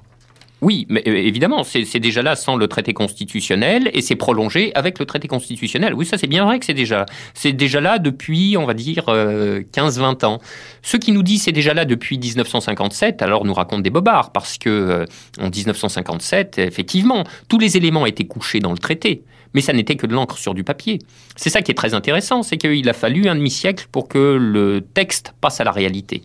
[0.65, 4.97] Oui, mais euh, évidemment, c'est déjà là sans le traité constitutionnel et c'est prolongé avec
[4.97, 5.93] le traité constitutionnel.
[5.93, 9.05] Oui, ça c'est bien vrai que c'est déjà c'est déjà là depuis, on va dire,
[9.09, 10.39] euh, 15-20 ans.
[10.81, 14.57] Ceux qui nous disent c'est déjà là depuis 1957, alors nous racontent des bobards parce
[14.57, 15.05] que euh,
[15.39, 19.21] en 1957, effectivement, tous les éléments étaient couchés dans le traité.
[19.53, 20.97] Mais ça n'était que de l'encre sur du papier.
[21.35, 24.81] C'est ça qui est très intéressant, c'est qu'il a fallu un demi-siècle pour que le
[24.81, 26.23] texte passe à la réalité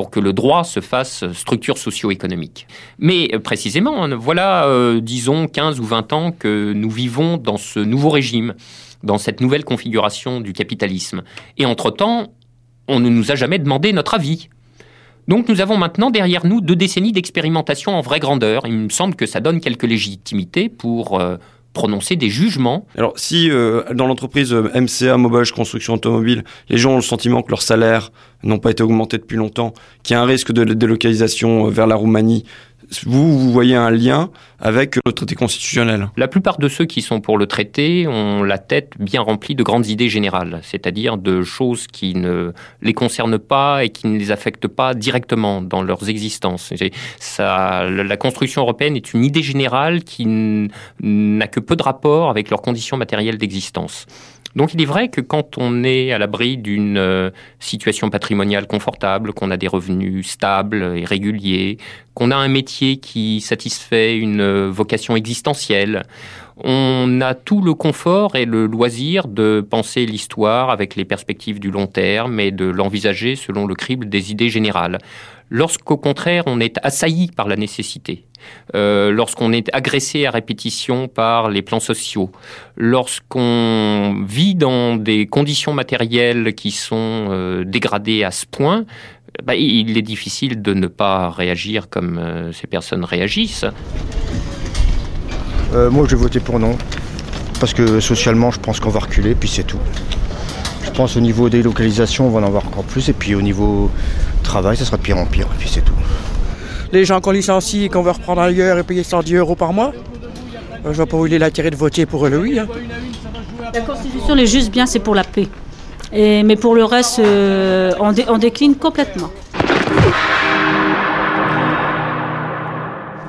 [0.00, 2.66] pour que le droit se fasse structure socio-économique.
[2.98, 7.58] Mais euh, précisément, hein, voilà, euh, disons, 15 ou 20 ans que nous vivons dans
[7.58, 8.54] ce nouveau régime,
[9.02, 11.22] dans cette nouvelle configuration du capitalisme.
[11.58, 12.32] Et entre-temps,
[12.88, 14.48] on ne nous a jamais demandé notre avis.
[15.28, 18.62] Donc nous avons maintenant derrière nous deux décennies d'expérimentation en vraie grandeur.
[18.64, 21.36] Il me semble que ça donne quelques légitimités pour euh,
[21.72, 22.86] prononcer des jugements.
[22.96, 27.42] Alors, si euh, dans l'entreprise euh, MCA Mobage Construction Automobile, les gens ont le sentiment
[27.42, 28.10] que leurs salaires
[28.42, 31.86] n'ont pas été augmentés depuis longtemps, qu'il y a un risque de délocalisation euh, vers
[31.86, 32.44] la Roumanie,
[33.06, 37.20] vous, vous voyez un lien avec le traité constitutionnel La plupart de ceux qui sont
[37.20, 41.86] pour le traité ont la tête bien remplie de grandes idées générales, c'est-à-dire de choses
[41.86, 46.72] qui ne les concernent pas et qui ne les affectent pas directement dans leurs existences.
[47.38, 50.26] La construction européenne est une idée générale qui
[51.00, 54.06] n'a que peu de rapport avec leurs conditions matérielles d'existence.
[54.56, 59.32] Donc il est vrai que quand on est à l'abri d'une euh, situation patrimoniale confortable,
[59.32, 61.78] qu'on a des revenus stables et réguliers,
[62.14, 66.02] qu'on a un métier qui satisfait une euh, vocation existentielle,
[66.62, 71.70] on a tout le confort et le loisir de penser l'histoire avec les perspectives du
[71.70, 74.98] long terme et de l'envisager selon le crible des idées générales.
[75.50, 78.24] Lorsqu'au contraire on est assailli par la nécessité,
[78.74, 82.30] euh, lorsqu'on est agressé à répétition par les plans sociaux,
[82.76, 88.84] lorsqu'on vit dans des conditions matérielles qui sont euh, dégradées à ce point,
[89.44, 93.66] bah, il est difficile de ne pas réagir comme euh, ces personnes réagissent.
[95.72, 96.76] Moi, je vais voter pour non.
[97.60, 99.78] Parce que socialement, je pense qu'on va reculer, puis c'est tout.
[101.00, 103.08] Je pense au niveau des localisations, on va en avoir encore plus.
[103.08, 103.90] Et puis au niveau
[104.42, 105.94] travail, ça sera de pire en pire, et puis c'est tout.
[106.92, 109.94] Les gens qu'on licencie et qu'on veut reprendre ailleurs et payer 110 euros par mois,
[110.84, 112.58] euh, je vois pas où il est l'intérêt de voter pour le oui.
[112.58, 112.66] hein.
[113.72, 115.48] La Constitution, les juste bien, c'est pour la paix.
[116.12, 119.30] Et, mais pour le reste, euh, on, dé- on décline complètement.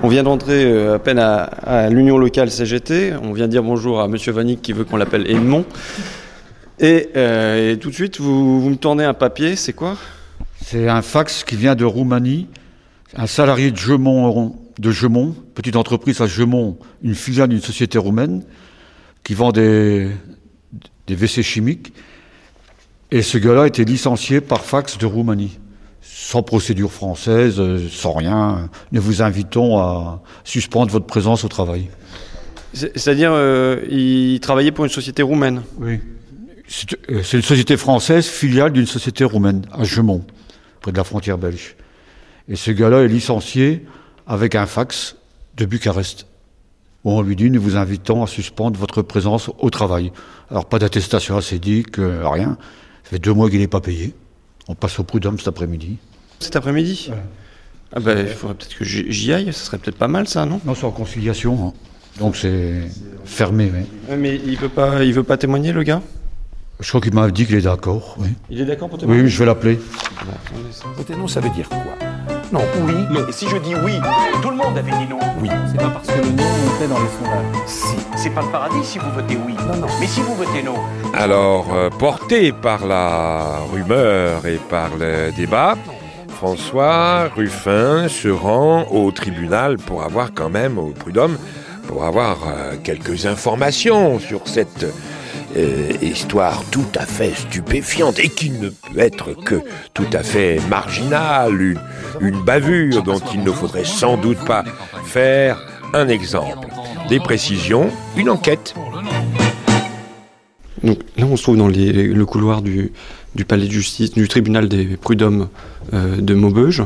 [0.04, 3.14] On vient d'entrer euh, à peine à, à l'union locale CGT.
[3.24, 5.64] On vient dire bonjour à Monsieur Vanik qui veut qu'on l'appelle Edmond.
[6.82, 9.98] Et, euh, et tout de suite, vous, vous me tournez un papier, c'est quoi?
[10.66, 12.48] C'est un fax qui vient de Roumanie.
[13.16, 18.44] Un salarié de Gemont, de Gemont, petite entreprise à Gemont, une filiale d'une société roumaine,
[19.24, 20.10] qui vend des,
[21.08, 21.94] des WC chimiques.
[23.12, 25.60] Et ce gars-là a été licencié par fax de Roumanie.
[26.02, 28.70] Sans procédure française, euh, sans rien.
[28.92, 31.90] Nous vous invitons à suspendre votre présence au travail.
[32.74, 35.62] C'est- C'est-à-dire, euh, il travaillait pour une société roumaine?
[35.80, 36.00] Oui.
[36.74, 40.24] C'est euh, c'est une société française, filiale d'une société roumaine, à Gemont,
[40.80, 41.76] près de la frontière belge.
[42.48, 43.86] Et ce gars-là est licencié
[44.26, 45.18] avec un fax
[45.58, 46.28] de Bucarest,
[47.04, 50.14] où on lui dit nous vous invitons à suspendre votre présence au travail.
[50.50, 52.58] Alors pas d'attestation acédique, euh, rien.
[53.04, 54.14] Ça fait deux mois qu'il n'est pas payé.
[54.70, 55.98] On passe au prud'homme cet après-midi.
[56.40, 57.12] Cet après-midi
[57.94, 60.62] Ah ben, il faudrait peut-être que j'y aille, ça serait peut-être pas mal ça, non?
[60.64, 61.68] Non, c'est en conciliation.
[61.68, 61.74] hein.
[62.18, 62.76] Donc c'est
[63.26, 63.72] fermé.
[64.10, 66.02] Ouais, Mais il veut pas, il veut pas témoigner, le gars?
[66.82, 68.30] Je crois qu'il m'a dit qu'il est d'accord, oui.
[68.50, 69.80] Il est d'accord pour témoigner Oui, je vais l'appeler.
[70.98, 71.78] Voter non, ça veut dire quoi?
[72.52, 72.96] Non, oui.
[73.30, 73.94] Et si je dis oui,
[74.42, 75.20] tout le monde avait dit non.
[75.40, 75.50] Oui.
[75.72, 77.68] C'est pas parce que le non montait dans les sondages.
[77.68, 77.96] Si.
[78.18, 79.54] C'est pas le paradis si vous votez oui.
[79.68, 79.88] Non, non.
[80.00, 80.74] Mais si vous votez non.
[81.14, 85.78] Alors, euh, porté par la rumeur et par le débat,
[86.30, 91.38] François Ruffin se rend au tribunal pour avoir quand même, au prud'homme,
[91.88, 94.88] pour avoir euh, quelques informations sur cette
[95.58, 99.62] euh, histoire tout à fait stupéfiante et qui ne peut être que
[99.94, 101.78] tout à fait marginale,
[102.22, 104.64] une, bavure dont il ne faudrait sans doute pas
[105.06, 105.62] faire
[105.94, 106.68] un exemple.
[107.10, 108.74] Des précisions, une enquête.
[110.84, 112.92] Donc là, on se trouve dans le couloir du,
[113.36, 115.50] du palais de justice, du tribunal des prud'hommes
[115.94, 116.84] euh, de Maubeuge.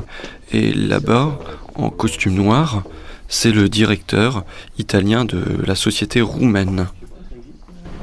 [0.51, 1.39] Et là-bas,
[1.75, 2.83] en costume noir,
[3.27, 4.43] c'est le directeur
[4.77, 6.87] italien de la société roumaine.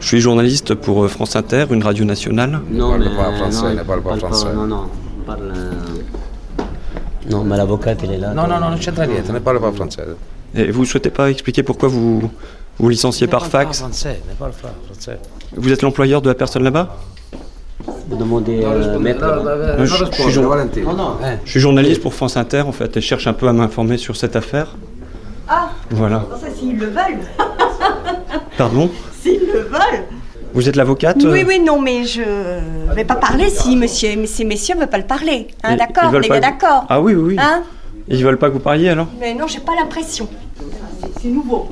[0.03, 2.61] Je suis journaliste pour euh, France Inter, une radio nationale.
[2.71, 3.11] Non, mais, non,
[3.73, 4.85] il parle pas- Non, non,
[5.19, 5.53] il parle...
[5.55, 5.73] euh,
[7.31, 8.35] Non, mais l'avocat, il est là.
[8.35, 10.17] No, no, no, non c'entra niente, ne parlo pas francese.
[10.55, 12.29] Et vous ne souhaitez pas expliquer pourquoi vous
[12.79, 15.19] vous licenciez par fax Français, ne parle pas français.
[15.57, 16.97] Vous êtes l'employeur de la personne là-bas?
[18.09, 19.23] Vous demandez euh, maître.
[19.25, 21.17] Euh, je, je suis jour- Non, non.
[21.45, 23.99] je suis journaliste pour France Inter en fait et je cherche un peu à m'informer
[23.99, 24.77] sur cette affaire.
[25.49, 26.25] Ah, Voilà.
[26.41, 27.21] ça s'ils le veulent.
[28.59, 28.91] Pardon?
[29.23, 30.05] S'ils le veulent.
[30.55, 32.23] Vous êtes l'avocate Oui, oui, non, mais je
[32.95, 35.49] vais pas parler si monsieur, mais ces messieurs veulent pas le parler.
[35.63, 36.85] Hein, d'accord, gars, que- d'accord.
[36.89, 37.37] Ah oui, oui, oui.
[37.39, 37.63] Hein
[38.09, 40.29] Ils veulent pas que vous parliez alors Mais non, j'ai pas l'impression.
[41.21, 41.69] C'est- nouveau.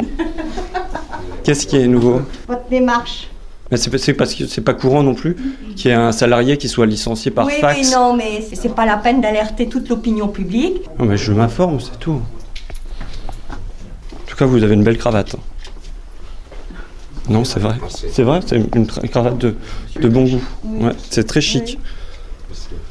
[1.45, 3.29] Qu'est-ce qui est nouveau Votre démarche.
[3.71, 5.37] Mais c'est parce que c'est pas courant non plus
[5.77, 7.79] qu'il y ait un salarié qui soit licencié par oui, fax.
[7.81, 10.83] oui, non, mais c'est- c'est pas la peine d'alerter toute l'opinion publique.
[10.99, 12.21] Non, mais je m'informe, c'est tout.
[13.51, 15.37] En tout cas, vous avez une belle cravate.
[17.31, 17.75] Non, c'est vrai.
[18.13, 19.55] C'est vrai, c'est une cravate de,
[20.01, 20.43] de bon goût.
[20.65, 21.79] Ouais, c'est très chic.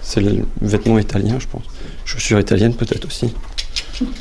[0.02, 1.64] C'est le vêtement italien, je pense.
[2.06, 3.34] Chaussures italiennes peut-être aussi.
[4.00, 4.12] Comment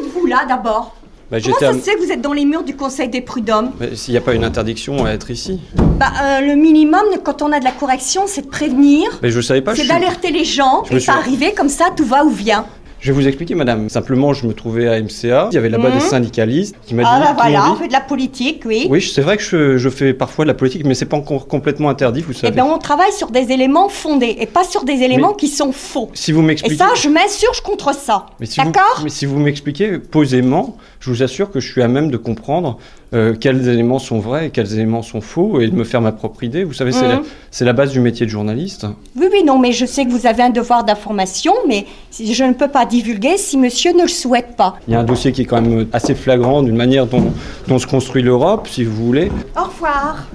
[0.00, 0.94] êtes-vous là d'abord
[1.30, 3.20] Bah, Comment ça à- se fait que vous êtes dans les murs du Conseil des
[3.20, 5.60] prud'hommes Mais S'il n'y a pas une interdiction à être ici.
[5.76, 9.40] bah, euh, Le minimum, quand on a de la correction, c'est de prévenir, Mais je
[9.40, 9.74] savais pas.
[9.74, 12.30] c'est suis- d'alerter les gens, Je et suis- pas arriver comme ça, tout va ou
[12.30, 12.66] vient.
[13.04, 13.90] Je vais vous expliquer, madame.
[13.90, 15.48] Simplement, je me trouvais à MCA.
[15.52, 15.94] Il y avait là-bas Mhm.
[15.96, 17.08] des syndicalistes qui m'a dit.
[17.12, 18.86] Ah bah m'ont voilà, on fait de la politique, oui.
[18.88, 21.46] Oui, c'est vrai que je, je fais parfois de la politique, mais c'est pas encore
[21.46, 22.54] complètement interdit, vous Eh savez.
[22.54, 25.70] bien, on travaille sur des éléments fondés et pas sur des éléments Mais- qui sont
[25.72, 26.10] faux.
[26.14, 26.76] Si vous Et m'expliquez.
[26.76, 28.24] ça, je m'insurge contre ça.
[28.56, 29.00] D'accord?
[29.04, 32.78] Mais si vous m'expliquez posément, je vous assure que je suis à même de comprendre
[33.12, 36.12] euh, quels éléments sont vrais et quels éléments sont faux et de me faire ma
[36.12, 36.64] propre idée.
[36.64, 37.22] Vous savez, c'est Mhm.
[37.60, 38.86] la, la base du métier de journaliste.
[39.14, 41.84] Oui, oui, non, mais je sais que vous avez un devoir d'information, mais
[42.18, 44.76] je ne peux pas divulguer si monsieur ne le souhaite pas.
[44.88, 47.32] Il y a un dossier qui est quand même assez flagrant d'une manière dont,
[47.68, 49.30] dont se construit l'Europe, si vous voulez.
[49.58, 50.26] Au revoir.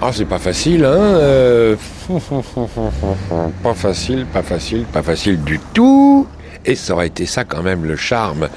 [0.00, 1.76] Ah, c'est pas facile, hein euh,
[3.62, 6.26] Pas facile, pas facile, pas facile du tout.
[6.64, 8.48] Et ça aurait été ça quand même le charme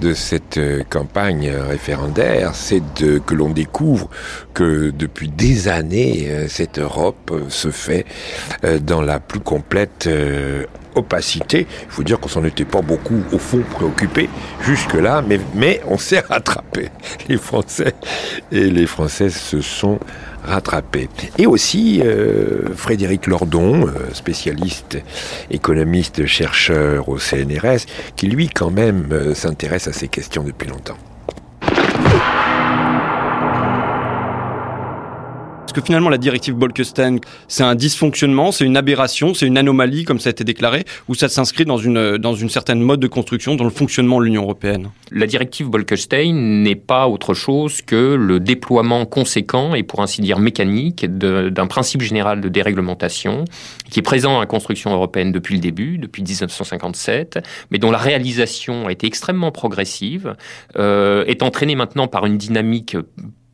[0.00, 4.08] de cette euh, campagne référendaire, c'est que l'on découvre
[4.52, 8.06] que depuis des années, euh, cette Europe euh, se fait
[8.82, 10.08] dans la plus complète
[10.94, 11.66] opacité.
[11.84, 14.28] Il faut dire qu'on s'en était pas beaucoup, au fond, préoccupé
[14.62, 16.90] jusque-là, mais, mais on s'est rattrapé,
[17.28, 17.94] les Français.
[18.52, 19.98] Et les Français se sont
[20.44, 21.08] rattrapés.
[21.38, 24.98] Et aussi euh, Frédéric Lordon, euh, spécialiste,
[25.50, 30.98] économiste, chercheur au CNRS, qui lui quand même euh, s'intéresse à ces questions depuis longtemps.
[35.74, 37.16] Que finalement la directive Bolkestein,
[37.48, 41.14] c'est un dysfonctionnement, c'est une aberration, c'est une anomalie, comme ça a été déclaré, ou
[41.14, 44.42] ça s'inscrit dans une, dans une certaine mode de construction, dans le fonctionnement de l'Union
[44.42, 44.90] européenne?
[45.10, 50.38] La directive Bolkestein n'est pas autre chose que le déploiement conséquent et pour ainsi dire
[50.38, 53.44] mécanique d'un principe général de déréglementation
[53.90, 57.98] qui est présent dans la construction européenne depuis le début, depuis 1957, mais dont la
[57.98, 60.36] réalisation a été extrêmement progressive,
[60.76, 62.96] euh, est entraînée maintenant par une dynamique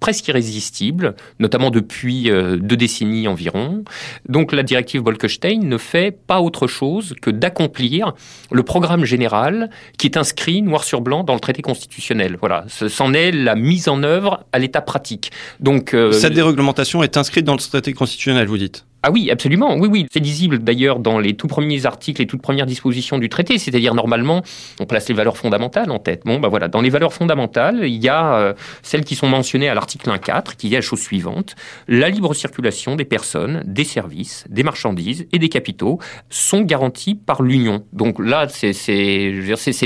[0.01, 3.85] presque irrésistible, notamment depuis euh, deux décennies environ.
[4.29, 8.15] Donc la directive Bolkestein ne fait pas autre chose que d'accomplir
[8.51, 12.37] le programme général qui est inscrit noir sur blanc dans le traité constitutionnel.
[12.41, 15.31] Voilà, c'en est la mise en œuvre à l'état pratique.
[15.61, 18.87] Donc euh, cette déréglementation est inscrite dans le traité constitutionnel, vous dites?
[19.03, 19.77] Ah oui, absolument.
[19.77, 20.07] Oui, oui.
[20.11, 23.57] C'est lisible d'ailleurs dans les tout premiers articles, les toutes premières dispositions du traité.
[23.57, 24.43] C'est-à-dire, normalement,
[24.79, 26.23] on place les valeurs fondamentales en tête.
[26.27, 26.69] Bon, bah voilà.
[26.69, 30.57] Dans les valeurs fondamentales, il y a euh, celles qui sont mentionnées à l'article 1.4,
[30.57, 31.55] qui est la chose suivante.
[31.89, 37.43] La libre circulation des personnes, des services, des marchandises et des capitaux sont garanties par
[37.43, 37.85] l'Union.
[37.95, 38.73] Donc là, c'est,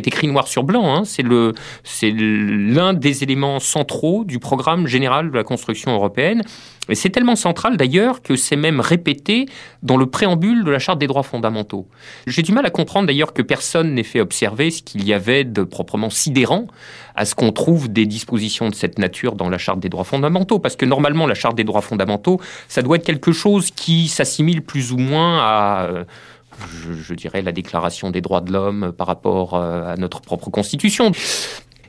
[0.07, 0.93] écrit noir sur blanc.
[0.93, 1.05] Hein.
[1.05, 6.43] C'est l'un des éléments centraux du programme général de la construction européenne.
[6.89, 9.47] Et c'est tellement central d'ailleurs que c'est même répété
[9.83, 11.89] dans le préambule de la Charte des droits fondamentaux.
[12.27, 15.45] J'ai du mal à comprendre d'ailleurs que personne n'ait fait observer ce qu'il y avait
[15.45, 16.67] de proprement sidérant
[17.15, 20.59] à ce qu'on trouve des dispositions de cette nature dans la Charte des droits fondamentaux.
[20.59, 24.63] Parce que normalement, la Charte des droits fondamentaux, ça doit être quelque chose qui s'assimile
[24.63, 25.87] plus ou moins à...
[25.91, 26.05] Euh,
[27.09, 31.11] je, dirais la déclaration des droits de l'homme par rapport euh, à notre propre constitution.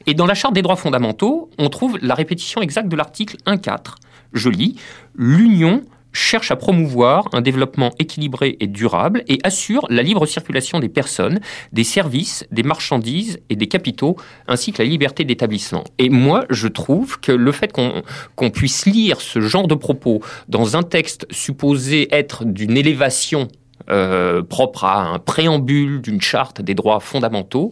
[0.08, 3.96] Et dans la Charte des droits fondamentaux, on trouve la répétition exacte de l'article 1.4
[4.36, 4.76] je lis,
[5.16, 5.84] l'Union
[6.16, 11.40] cherche à promouvoir un développement équilibré et durable et assure la libre circulation des personnes,
[11.74, 14.16] des services, des marchandises et des capitaux,
[14.48, 15.84] ainsi que la liberté d'établissement.
[16.00, 20.78] Et moi, je trouve que le fait qu'on puisse lire ce genre de propos dans
[20.78, 23.50] un texte supposé être d'une élévation
[23.90, 27.72] euh, propre à un préambule d'une charte des droits fondamentaux,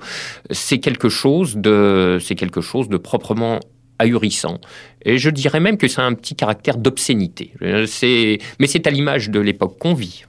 [0.51, 3.59] c'est quelque chose de, c'est quelque chose de proprement
[4.03, 4.59] ahurissant.
[5.05, 7.51] Et je dirais même que c'est un petit caractère d'obscénité.
[7.61, 10.23] Mais c'est à l'image de l'époque qu'on vit.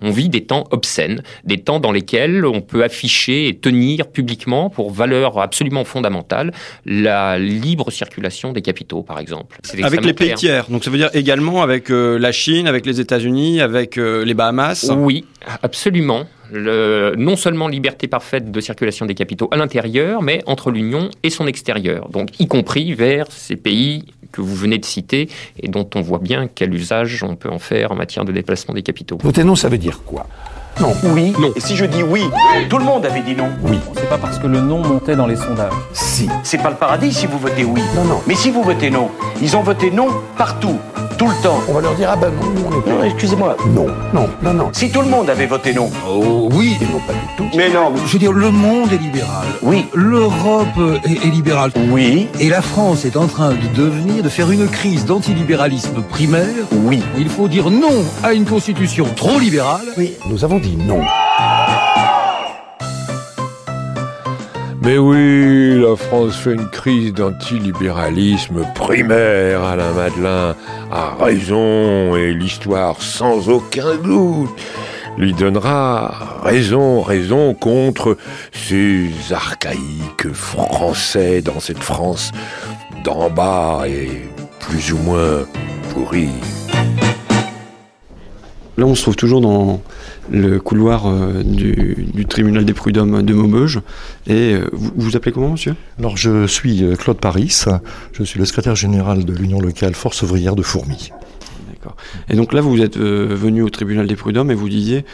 [0.00, 4.70] On, vit des temps obscènes, des temps dans lesquels on peut afficher et tenir publiquement
[4.70, 6.52] pour valeur absolument fondamentale
[6.86, 9.58] la libre circulation des capitaux, par exemple.
[9.82, 13.00] Avec les pays tiers, donc ça veut dire également avec euh, la Chine, avec les
[13.00, 15.24] États-Unis, avec euh, les Bahamas Oui,
[15.62, 21.30] absolument non seulement liberté parfaite de circulation des capitaux à l'intérieur, mais entre l'Union et
[21.30, 25.28] son extérieur, donc y compris vers ces pays que vous venez de citer
[25.60, 28.74] et dont on voit bien quel usage on peut en faire en matière de déplacement
[28.74, 29.18] des capitaux.
[29.22, 30.26] Voter non, ça veut dire quoi?
[30.80, 30.94] Non.
[31.04, 31.32] Oui.
[31.38, 31.52] Non.
[31.54, 32.24] Et si je dis oui,
[32.68, 33.50] tout le monde avait dit non.
[33.62, 33.78] Oui.
[33.96, 35.72] C'est pas parce que le non montait dans les sondages.
[35.92, 36.28] Si.
[36.42, 37.82] C'est pas le paradis si vous votez oui.
[37.94, 38.20] Non, non.
[38.26, 39.10] Mais si vous votez non,
[39.42, 40.78] ils ont voté non partout
[41.20, 41.60] tout le temps.
[41.68, 43.54] On va leur dire, ah ben non, Non, excusez-moi.
[43.74, 44.70] Non, non, non, non.
[44.72, 45.90] Si tout le monde avait voté non.
[46.08, 46.78] Oh, oui.
[46.80, 47.44] Et non, pas du tout.
[47.54, 47.92] Mais non.
[48.06, 49.46] Je veux dire, le monde est libéral.
[49.60, 49.84] Oui.
[49.92, 50.66] L'Europe
[51.04, 51.72] est, est, libérale.
[51.90, 52.26] Oui.
[52.40, 56.46] Et la France est en train de devenir, de faire une crise d'antilibéralisme primaire.
[56.72, 57.02] Oui.
[57.18, 59.88] Il faut dire non à une constitution trop libérale.
[59.98, 60.14] Oui.
[60.30, 61.02] Nous avons dit non.
[64.82, 70.54] Mais oui, la France fait une crise d'antilibéralisme primaire, Alain Madelin
[70.90, 74.50] a raison et l'histoire sans aucun doute
[75.18, 78.16] lui donnera raison, raison contre
[78.52, 82.32] ces archaïques français dans cette France
[83.04, 84.08] d'en bas et
[84.60, 85.44] plus ou moins
[85.92, 86.59] pourris.
[88.80, 89.82] Là, on se trouve toujours dans
[90.30, 93.82] le couloir euh, du, tribunal des prud'hommes de Maubeuge.
[94.26, 95.76] Et euh, vous vous appelez comment, monsieur?
[95.98, 97.62] Alors, je suis euh, Claude Paris.
[98.14, 101.10] Je suis le secrétaire général de l'Union locale Force ouvrière de Fourmi.
[101.68, 101.94] D'accord.
[102.30, 105.04] Et donc là, vous êtes venu au tribunal des prud'hommes et vous disiez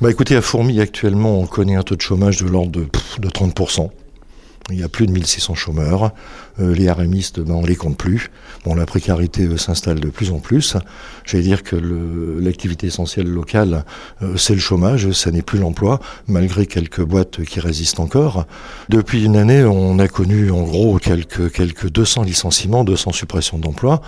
[0.00, 2.86] Bah écoutez, à Fourmi, actuellement, on connaît un taux de chômage de l'ordre de,
[3.18, 3.90] de 30%.
[4.70, 6.12] Il y a plus de 1600 chômeurs.
[6.60, 8.30] Euh, les RMistes, ben, on les compte plus.
[8.64, 10.76] Bon, la précarité euh, s'installe de plus en plus.
[11.24, 11.76] J'allais dire que
[12.40, 13.84] l'activité essentielle locale,
[14.22, 18.46] euh, c'est le chômage, ça n'est plus l'emploi, malgré quelques boîtes qui résistent encore.
[18.88, 24.00] Depuis une année, on a connu en gros quelques, quelques 200 licenciements, 200 suppressions d'emplois,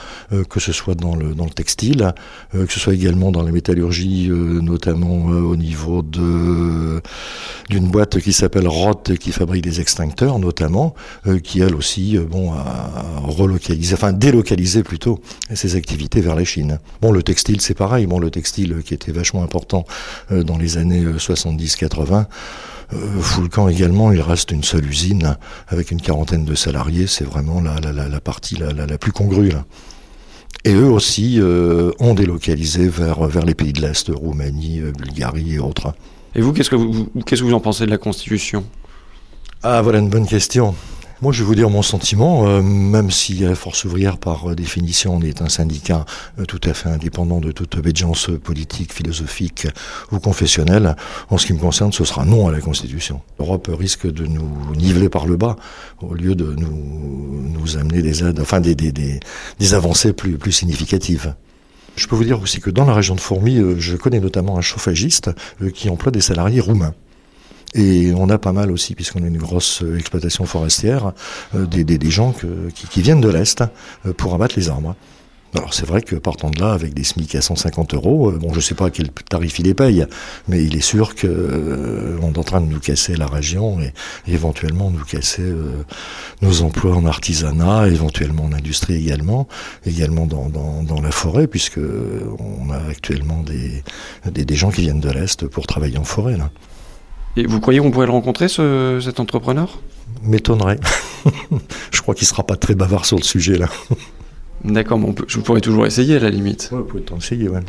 [0.48, 2.12] que ce soit dans le, textile,
[2.53, 7.00] que ce soit également dans la métallurgie, notamment au niveau d'une
[7.88, 10.94] boîte qui s'appelle Roth, qui fabrique des extincteurs, notamment,
[11.42, 12.18] qui elle aussi,
[12.51, 15.20] à relocaliser, enfin délocaliser plutôt
[15.55, 16.78] ses activités vers la Chine.
[17.01, 18.07] Bon, le textile, c'est pareil.
[18.07, 19.84] Bon, le textile qui était vachement important
[20.30, 22.26] euh, dans les années 70-80.
[22.93, 25.36] Euh, Foulcan également, il reste une seule usine
[25.68, 27.07] avec une quarantaine de salariés.
[27.07, 29.51] C'est vraiment la, la, la, partie la, la, plus congrue.
[29.51, 29.64] Là.
[30.64, 35.59] Et eux aussi euh, ont délocalisé vers, vers les pays de l'Est, Roumanie, Bulgarie et
[35.59, 35.95] autres.
[36.34, 38.64] Et vous, qu'est-ce que vous, qu'est-ce que vous en pensez de la Constitution?
[39.62, 40.74] Ah, voilà une bonne question.
[41.22, 44.56] Moi, je vais vous dire mon sentiment, euh, même si la Force ouvrière, par euh,
[44.56, 46.04] définition, est un syndicat
[46.40, 49.68] euh, tout à fait indépendant de toute obédience politique, philosophique
[50.10, 50.96] ou confessionnelle,
[51.30, 53.20] en ce qui me concerne, ce sera non à la Constitution.
[53.38, 55.54] L'Europe risque de nous niveler par le bas
[56.00, 59.20] au lieu de nous, nous amener des aides, enfin des, des, des,
[59.60, 61.36] des avancées plus, plus significatives.
[61.94, 64.62] Je peux vous dire aussi que dans la région de Fourmi, je connais notamment un
[64.62, 65.30] chauffagiste
[65.72, 66.94] qui emploie des salariés roumains.
[67.74, 71.12] Et on a pas mal aussi, puisqu'on a une grosse euh, exploitation forestière,
[71.54, 73.62] euh, des, des, des, gens que, qui, qui, viennent de l'Est
[74.04, 74.94] euh, pour abattre les arbres.
[75.54, 78.60] Alors c'est vrai que partant de là, avec des SMIC à 150 euros, bon je
[78.60, 80.06] sais pas quel tarif il les paye,
[80.48, 83.92] mais il est sûr qu'on est en train de nous casser la région et,
[84.26, 85.44] éventuellement nous casser
[86.40, 89.46] nos emplois en artisanat, éventuellement en industrie également,
[89.84, 91.80] également dans, dans, dans la forêt, puisque
[92.38, 93.82] on a actuellement des,
[94.30, 96.38] des, des gens qui viennent de l'Est pour travailler en forêt.
[96.38, 96.50] Là.
[97.37, 99.78] Et vous croyez qu'on pourrait le rencontrer, ce, cet entrepreneur?
[100.22, 100.78] M'étonnerait.
[101.91, 103.68] je crois qu'il sera pas très bavard sur le sujet, là.
[104.64, 106.68] D'accord, mais je pourrais toujours essayer, à la limite.
[106.72, 107.61] Ouais, vous pouvez essayer, ouais.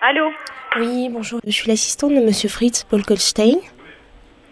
[0.00, 0.30] Allô?
[0.78, 1.40] Oui, bonjour.
[1.46, 3.56] Je suis l'assistante de Monsieur Fritz Paul Kolstein.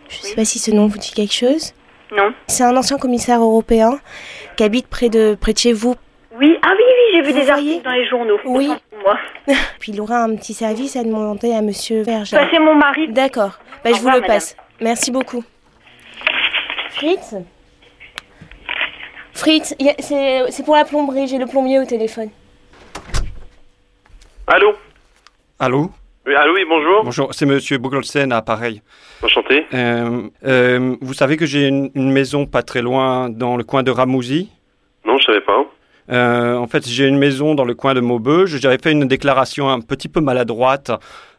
[0.09, 1.72] Je ne sais pas si ce nom vous dit quelque chose.
[2.14, 2.32] Non.
[2.47, 3.99] C'est un ancien commissaire européen
[4.57, 5.97] qui habite près de, près de chez vous.
[6.34, 8.38] Oui, ah oui, oui, j'ai vu des articles dans les journaux.
[8.46, 8.70] Oui.
[9.04, 9.18] Moi.
[9.78, 12.36] Puis il aura un petit service à demander à Monsieur Verger.
[12.36, 13.08] Bah, c'est mon mari.
[13.08, 13.58] D'accord.
[13.84, 14.56] Bah, je vous le passe.
[14.80, 15.44] Merci beaucoup.
[16.90, 17.34] Fritz?
[19.34, 22.30] Fritz, c'est pour la plomberie, j'ai le plombier au téléphone.
[24.46, 24.74] Allô?
[25.58, 25.90] Allô?
[26.26, 27.04] Oui, allô, oui, bonjour.
[27.04, 28.80] Bonjour, c'est Monsieur Bogolsen à Pareil.
[29.22, 29.66] Enchanté.
[29.74, 33.82] Euh, euh, vous savez que j'ai une, une, maison pas très loin dans le coin
[33.82, 34.50] de Ramouzy
[35.04, 35.64] Non, je savais pas.
[36.11, 38.59] Euh, en fait, j'ai une maison dans le coin de Maubeuge.
[38.61, 40.90] J'avais fait une déclaration un petit peu maladroite,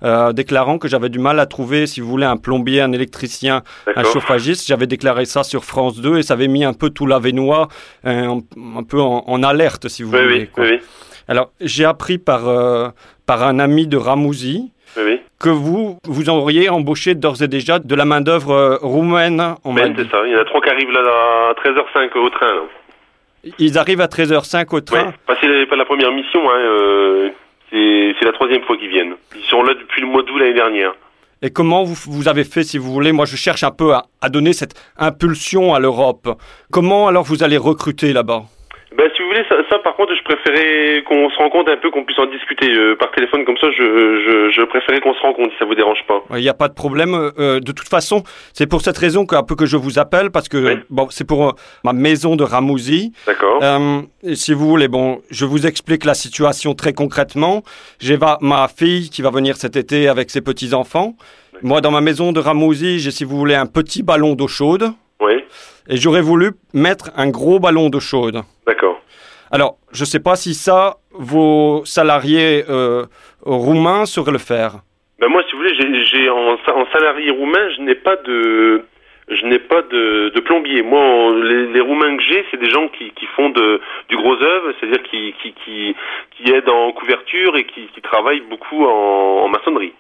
[0.04, 3.62] euh, déclarant que j'avais du mal à trouver, si vous voulez, un plombier, un électricien,
[3.96, 4.68] un chauffagiste.
[4.68, 7.68] J'avais déclaré ça sur France 2 et ça avait mis un peu tout l'Avenois
[8.04, 8.40] un,
[8.78, 10.40] un peu en, en, alerte, si vous oui, voulez.
[10.40, 10.64] Oui, quoi.
[10.66, 10.80] oui,
[11.28, 12.90] Alors, j'ai appris par, euh,
[13.26, 17.96] par un ami de Ramouzy oui, que vous, vous auriez embauché d'ores et déjà de
[17.96, 19.38] la main-d'œuvre euh, roumaine.
[19.66, 20.22] Ben, c'est ça.
[20.26, 22.46] Il y en a trois qui arrivent là à 13h05 au train.
[22.46, 22.62] Là.
[23.60, 25.06] Ils arrivent à 13h05 au train.
[25.06, 27.30] Ouais, c'est pas la première mission, hein, euh,
[27.72, 29.16] c'est la troisième fois qu'ils viennent.
[29.36, 30.94] Ils sont là depuis le mois d'août l'année dernière.
[31.42, 33.12] Et comment vous, vous, avez fait, si vous voulez?
[33.12, 36.30] Moi, je cherche un peu à, à donner cette impulsion à l'Europe.
[36.72, 38.44] Comment alors vous allez recruter là-bas?
[38.98, 41.90] Ben, si vous voulez, ça, ça par contre, je préférais qu'on se rencontre un peu,
[41.90, 43.68] qu'on puisse en discuter euh, par téléphone comme ça.
[43.72, 46.24] Je, je, je préférais qu'on se rencontre, si ça vous dérange pas.
[46.32, 47.32] Il n'y a pas de problème.
[47.40, 48.24] Euh, de toute façon,
[48.54, 50.80] c'est pour cette raison qu'un peu que je vous appelle, parce que oui.
[50.90, 51.52] bon, c'est pour euh,
[51.84, 53.14] ma maison de Ramouzy.
[53.26, 53.62] D'accord.
[54.34, 57.64] si vous voulez, bon, je vous explique la situation très concrètement.
[58.00, 61.16] J'ai ma fille qui va venir cet été avec ses petits enfants.
[61.62, 64.92] Moi, dans ma maison de Ramouzy, j'ai, si vous voulez, un petit ballon d'eau chaude.
[65.90, 68.42] Et j'aurais voulu mettre un gros ballon d'eau chaude.
[68.66, 69.02] D'accord.
[69.52, 73.06] Alors, je ne sais pas si ça, vos salariés euh,
[73.46, 74.78] roumains sauraient le faire.
[75.20, 75.76] Ben moi, si vous voulez,
[76.06, 78.84] j'ai en, en, salarié roumain, je n'ai pas de,
[79.30, 80.82] je n'ai pas de, de, plombier.
[80.82, 83.80] Moi, les, les, roumains que j'ai, c'est des gens qui, qui font de,
[84.10, 85.96] du gros œuvre, c'est-à-dire qui, qui, qui,
[86.36, 89.94] qui, aident en couverture et qui, qui travaillent beaucoup en, en maçonnerie.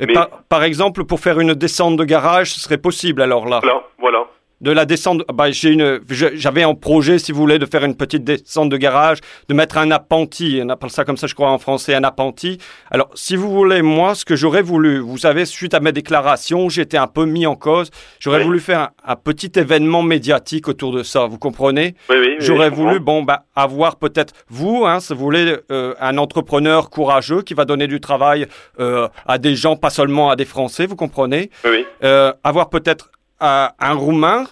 [0.00, 3.48] Et Mais, par, par, exemple, pour faire une descente de garage, ce serait possible alors
[3.48, 3.60] là?
[3.62, 4.26] Voilà, voilà.
[4.60, 5.22] De la descente.
[5.32, 8.68] Bah, j'ai une, je- j'avais un projet, si vous voulez, de faire une petite descente
[8.70, 10.60] de garage, de mettre un appentis.
[10.64, 12.58] On appelle ça comme ça, je crois, en français, un appentis.
[12.90, 16.68] Alors, si vous voulez, moi, ce que j'aurais voulu, vous savez, suite à mes déclarations,
[16.68, 17.90] j'étais un peu mis en cause.
[18.20, 21.26] J'aurais voulu faire un, un petit événement médiatique autour de ça.
[21.26, 21.94] Vous comprenez?
[22.10, 25.94] Oui, oui, oui, J'aurais voulu, bon, bah, avoir peut-être vous, hein, si vous voulez, euh,
[26.00, 28.46] un entrepreneur courageux qui va donner du travail
[28.80, 30.86] euh, à des gens, pas seulement à des Français.
[30.86, 31.50] Vous comprenez?
[31.64, 31.86] Oui, oui.
[32.04, 34.44] euh, avoir peut-être un, un Roumain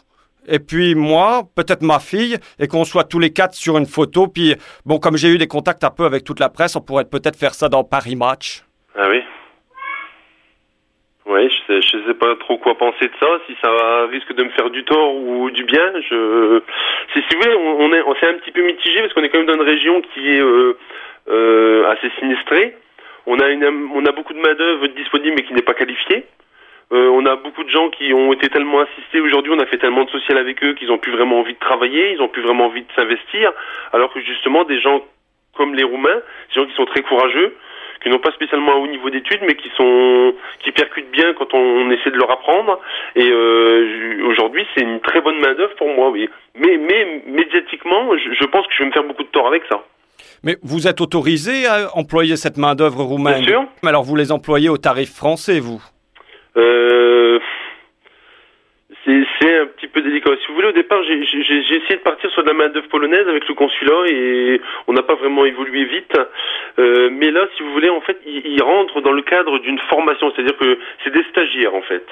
[0.48, 4.28] et puis moi, peut-être ma fille, et qu'on soit tous les quatre sur une photo.
[4.28, 7.04] Puis, bon, comme j'ai eu des contacts un peu avec toute la presse, on pourrait
[7.04, 8.62] peut-être faire ça dans Paris Match.
[8.96, 9.22] Ah oui.
[11.26, 14.44] Oui, je sais, je sais pas trop quoi penser de ça, si ça risque de
[14.44, 15.92] me faire du tort ou du bien.
[16.08, 16.62] Je,
[17.12, 19.28] si, si vous voulez, on, est, on s'est un petit peu mitigé parce qu'on est
[19.28, 20.78] quand même dans une région qui est euh,
[21.28, 22.76] euh, assez sinistrée.
[23.26, 26.26] On a une, on a beaucoup de main d'œuvre disponible mais qui n'est pas qualifiée.
[26.92, 29.78] Euh, on a beaucoup de gens qui ont été tellement assistés aujourd'hui, on a fait
[29.78, 32.42] tellement de social avec eux qu'ils ont plus vraiment envie de travailler, ils ont plus
[32.42, 33.52] vraiment envie de s'investir,
[33.92, 35.02] alors que justement des gens
[35.56, 37.56] comme les Roumains, des gens qui sont très courageux,
[38.02, 41.54] qui n'ont pas spécialement un haut niveau d'études, mais qui sont qui percutent bien quand
[41.54, 42.78] on, essaie de leur apprendre.
[43.16, 46.28] Et euh, aujourd'hui, c'est une très bonne main d'œuvre pour moi, oui.
[46.54, 49.62] Mais mais médiatiquement, je, je pense que je vais me faire beaucoup de tort avec
[49.68, 49.82] ça.
[50.44, 53.40] Mais vous êtes autorisé à employer cette main-d'œuvre roumaine?
[53.40, 53.64] Bien sûr.
[53.82, 55.82] Mais alors, vous les employez au tarif français, vous?
[56.56, 57.38] Euh,
[59.38, 60.30] c'est un petit peu délicat.
[60.40, 63.28] Si vous voulez, au départ, j'ai essayé de partir sur de la main d'œuvre polonaise
[63.28, 66.16] avec le consulat et on n'a pas vraiment évolué vite.
[66.78, 70.32] Euh, mais là, si vous voulez, en fait, ils, rentrent dans le cadre d'une formation,
[70.32, 72.04] c'est-à-dire que c'est des stagiaires, en fait.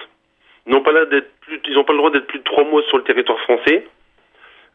[0.67, 3.87] Ils n'ont pas pas le droit d'être plus de trois mois sur le territoire français.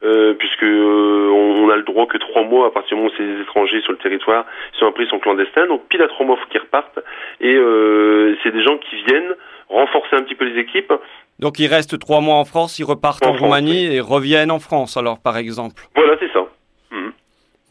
[0.01, 3.13] Euh, puisque euh, on, on a le droit que trois mois à partir du moment
[3.13, 6.01] où c'est des étrangers sur le territoire, ils sont appris, ils sont clandestins, donc pile
[6.01, 6.99] à trois mois, faut qu'ils repartent.
[7.41, 9.35] Et euh, c'est des gens qui viennent
[9.67, 10.93] renforcer un petit peu les équipes.
[11.39, 14.51] Donc, ils restent trois mois en France, ils repartent en, En France, Roumanie et reviennent
[14.51, 15.83] en France, alors, par exemple.
[15.95, 16.45] Voilà, c'est ça.
[16.91, 17.11] Mhm.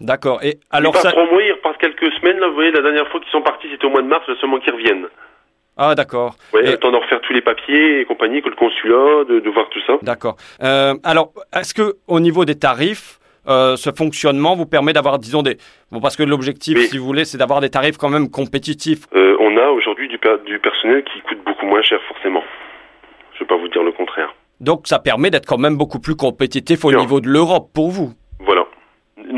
[0.00, 0.42] D'accord.
[0.44, 1.10] Et Alors ils ça...
[1.10, 2.38] trois mois, ils repartent quelques semaines.
[2.40, 4.34] Là, vous voyez, la dernière fois qu'ils sont partis, c'était au mois de mars, là
[4.40, 5.06] seulement qu'ils reviennent.
[5.78, 6.34] Ah, d'accord.
[6.52, 9.68] Le temps de refaire tous les papiers et compagnie, que le consulat, de, de voir
[9.70, 9.94] tout ça.
[10.02, 10.36] D'accord.
[10.62, 15.42] Euh, alors, est-ce que au niveau des tarifs, euh, ce fonctionnement vous permet d'avoir, disons,
[15.42, 15.56] des...
[15.92, 19.06] Bon, parce que l'objectif, si vous voulez, c'est d'avoir des tarifs quand même compétitifs.
[19.14, 22.42] Euh, on a aujourd'hui du, per- du personnel qui coûte beaucoup moins cher, forcément.
[23.34, 24.34] Je vais pas vous dire le contraire.
[24.60, 28.12] Donc, ça permet d'être quand même beaucoup plus compétitif au niveau de l'Europe pour vous.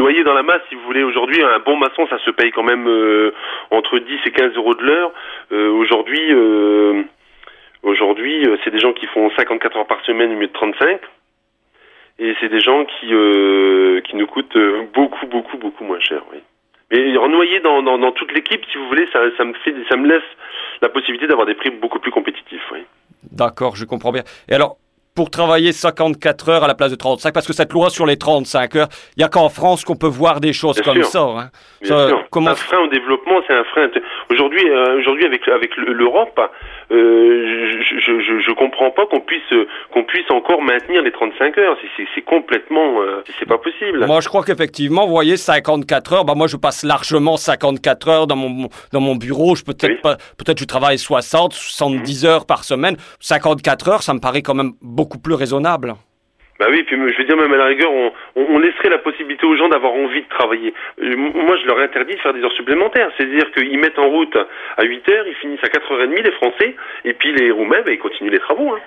[0.01, 2.63] Noyé dans la masse, si vous voulez, aujourd'hui, un bon maçon, ça se paye quand
[2.63, 3.35] même euh,
[3.71, 5.13] entre 10 et 15 euros de l'heure.
[5.53, 7.03] Euh, aujourd'hui, euh,
[7.83, 11.01] aujourd'hui, c'est des gens qui font 54 heures par semaine au lieu de 35.
[12.19, 14.57] Et c'est des gens qui, qui nous coûtent
[14.95, 16.23] beaucoup, beaucoup, beaucoup moins cher.
[16.91, 19.53] Mais noyé dans, dans, dans toute l'équipe, si vous voulez, ça, me
[19.87, 20.31] ça me laisse
[20.81, 22.87] la possibilité d'avoir des prix beaucoup plus compétitifs, oui.
[23.33, 24.23] D'accord, je comprends bien.
[24.49, 24.79] Et alors,
[25.21, 28.17] pour travailler 54 heures à la place de 35, parce que cette loi sur les
[28.17, 31.11] 35 heures, il n'y a qu'en France qu'on peut voir des choses Bien comme sûr.
[31.13, 31.21] ça.
[31.21, 31.51] hein.
[31.83, 32.25] Bien Ça, sûr.
[32.31, 33.89] Comment Un frein au développement, c'est un frein.
[34.31, 36.41] Aujourd'hui, euh, aujourd'hui avec avec le- l'Europe,
[36.91, 39.41] je, je, je, je comprends pas qu'on puisse
[39.93, 41.77] qu'on puisse encore maintenir les 35 heures.
[41.97, 44.07] C'est- complètement, euh, c'est pas possible.
[44.07, 48.27] Moi, je crois qu'effectivement, vous voyez, 54 heures, bah, moi, je passe largement 54 heures
[48.27, 49.57] dans mon, dans mon bureau.
[49.57, 52.97] Je peut-être pas, peut-être je travaille 60, 70 heures par semaine.
[53.21, 55.95] 54 heures, ça me paraît quand même beaucoup plus raisonnable.
[56.61, 57.91] Bah oui, puis je veux dire même à la rigueur,
[58.37, 60.75] on, laisserait la possibilité aux gens d'avoir envie de travailler.
[61.01, 63.11] Moi, je leur ai interdit de faire des heures supplémentaires.
[63.17, 64.37] C'est-à-dire qu'ils mettent en route
[64.77, 67.99] à 8 heures, ils finissent à 4h30 les Français, et puis les Roumains, bah, ils
[67.99, 68.75] continuent les travaux.
[68.75, 68.81] Hein.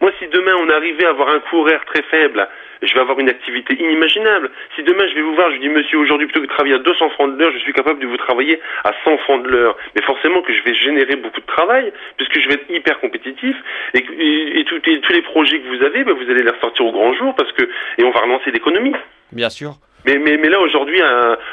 [0.00, 2.46] Moi, si demain on arrivait à avoir un coût horaire très faible,
[2.82, 4.50] je vais avoir une activité inimaginable.
[4.76, 6.78] Si demain je vais vous voir, je dis monsieur, aujourd'hui plutôt que de travailler à
[6.78, 9.76] 200 francs de l'heure, je suis capable de vous travailler à 100 francs de l'heure.
[9.94, 13.56] Mais forcément que je vais générer beaucoup de travail, puisque je vais être hyper compétitif,
[13.94, 16.42] et, que- et, et tout- et tous les projets que vous avez, bah, vous allez
[16.42, 17.62] les ressortir au grand jour, parce que
[17.98, 18.94] et on va relancer l'économie.
[19.32, 19.74] Bien sûr.
[20.06, 21.00] Mais, mais, mais là aujourd'hui,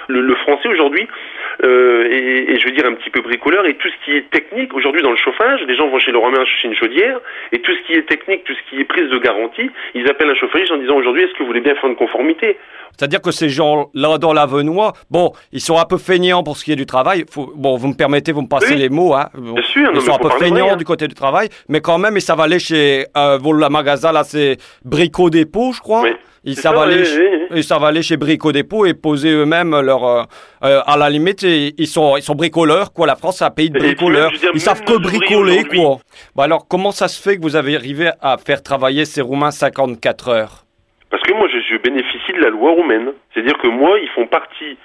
[0.10, 1.08] le, le français aujourd'hui,
[1.64, 4.30] euh, et, et je veux dire un petit peu bricoleur, et tout ce qui est
[4.30, 7.20] technique, aujourd'hui dans le chauffage, les gens vont chez le Romain chercher une chaudière,
[7.52, 10.30] et tout ce qui est technique, tout ce qui est prise de garantie, ils appellent
[10.30, 12.58] un chauffagiste en disant aujourd'hui, est-ce que vous voulez bien faire une conformité?
[12.98, 16.74] C'est-à-dire que ces gens-là dans l'Avenois, bon, ils sont un peu feignants pour ce qui
[16.74, 17.24] est du travail.
[17.32, 18.80] Faut, bon, vous me permettez, vous me passez Oui.
[18.82, 19.14] les mots.
[19.14, 19.30] Hein.
[19.34, 20.78] Bon, Bien sûr, non, ils sont un peu feignants vrai, hein.
[20.78, 24.24] du côté du travail, mais quand même, ils savent aller chez euh, Vola Magasin, là,
[24.24, 26.04] c'est Brico Dépôt, je crois.
[26.44, 29.32] Ils savent, ça, aller, oui, chez- oui, ils savent aller chez Brico Dépôt et poser
[29.32, 30.04] eux-mêmes leur.
[30.04, 30.24] euh,
[30.64, 33.06] euh, à la limite, ils sont, ils sont bricoleurs, quoi.
[33.06, 34.32] La France, c'est un pays de bricoleurs.
[34.54, 36.00] Ils savent que bricoler, quoi.
[36.36, 39.52] Bon, alors, comment ça se fait que vous avez arrivé à faire travailler ces Roumains
[39.52, 40.66] 54 heures?
[41.12, 43.10] Parce que moi, je, je bénéficie de la loi roumaine.
[43.34, 44.78] C'est-à-dire que moi, ils font partie,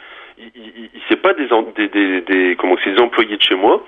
[1.08, 3.84] c'est pas des, des, des, des comment des employés de chez moi,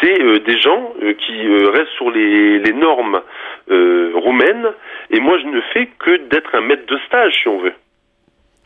[0.00, 3.20] c'est euh, des gens euh, qui euh, restent sur les, les normes
[3.68, 4.66] roumaines.
[5.10, 7.72] Et moi, je ne fais que d'être un maître de stage, si on veut.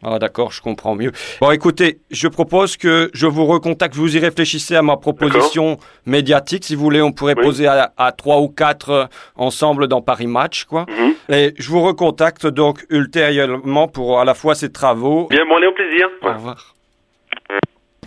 [0.03, 1.13] Ah d'accord, je comprends mieux.
[1.41, 6.65] Bon écoutez, je propose que je vous recontacte, vous y réfléchissez à ma proposition médiatique.
[6.65, 10.85] Si vous voulez, on pourrait poser à, trois ou quatre ensemble dans Paris Match, quoi.
[11.31, 15.27] Et je vous recontacte donc ultérieurement pour à la fois ces travaux.
[15.31, 16.11] Bien, bon, allez, au plaisir.
[16.23, 16.75] Au revoir.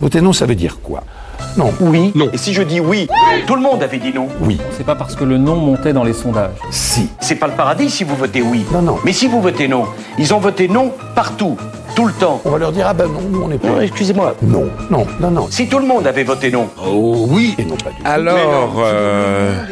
[0.00, 1.02] Voter non, ça veut dire quoi?
[1.56, 2.12] Non, oui.
[2.14, 2.28] Non.
[2.32, 3.08] Et si je dis oui,
[3.46, 4.28] Tout le monde avait dit non.
[4.40, 4.58] Oui.
[4.76, 6.54] C'est pas parce que le non montait dans les sondages.
[6.70, 7.08] Si.
[7.20, 8.64] C'est pas le paradis si vous votez oui.
[8.72, 8.98] Non, non.
[9.04, 9.86] Mais si vous votez non,
[10.18, 11.56] ils ont voté non partout,
[11.96, 12.40] tout le temps.
[12.44, 13.68] On va leur dire, ah ben non, nous on est pas.
[13.68, 14.36] Non, excusez-moi.
[14.42, 15.46] Non, non, non, non.
[15.50, 16.68] Si tout le monde avait voté non.
[16.84, 17.54] Oh oui.
[17.58, 18.02] Et non pas du tout.
[18.04, 19.64] Alors, euh,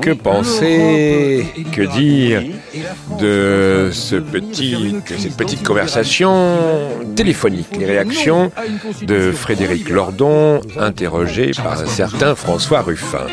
[0.00, 2.42] que penser, que dire
[3.20, 6.58] de ce petit, de cette petite conversation
[7.16, 8.50] téléphonique Les réactions
[9.02, 13.26] de Frédéric Lordon, interrogé par un certain François Ruffin.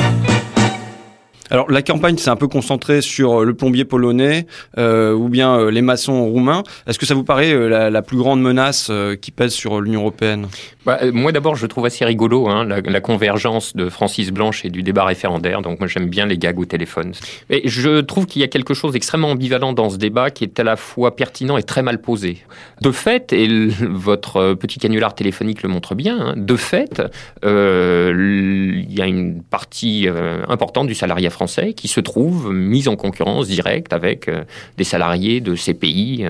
[1.50, 4.48] Alors la campagne s'est un peu concentrée sur euh, le plombier polonais
[4.78, 6.64] euh, ou bien euh, les maçons roumains.
[6.88, 9.82] Est-ce que ça vous paraît euh, la, la plus grande menace euh, qui pèse sur
[9.82, 10.48] l'Union européenne?
[10.86, 14.70] Bah, euh, moi d'abord, je trouve assez rigolo hein, la, convergence de Francis Blanche et
[14.70, 15.62] du débat référendaire.
[15.62, 17.14] Donc moi j'aime bien les gags au téléphone.
[17.50, 20.60] Et je trouve qu'il y a quelque chose d'extrêmement ambivalent dans ce débat qui est
[20.60, 22.40] à la fois pertinent et très mal posé.
[22.82, 23.48] De fait, et
[23.82, 27.02] votre euh, petit canular téléphonique le montre bien, hein, de fait,
[27.46, 30.08] euh, il y a une partie
[30.48, 34.30] importante du salariat français qui se trouve mise en concurrence directe avec
[34.78, 36.26] des salariés de ces pays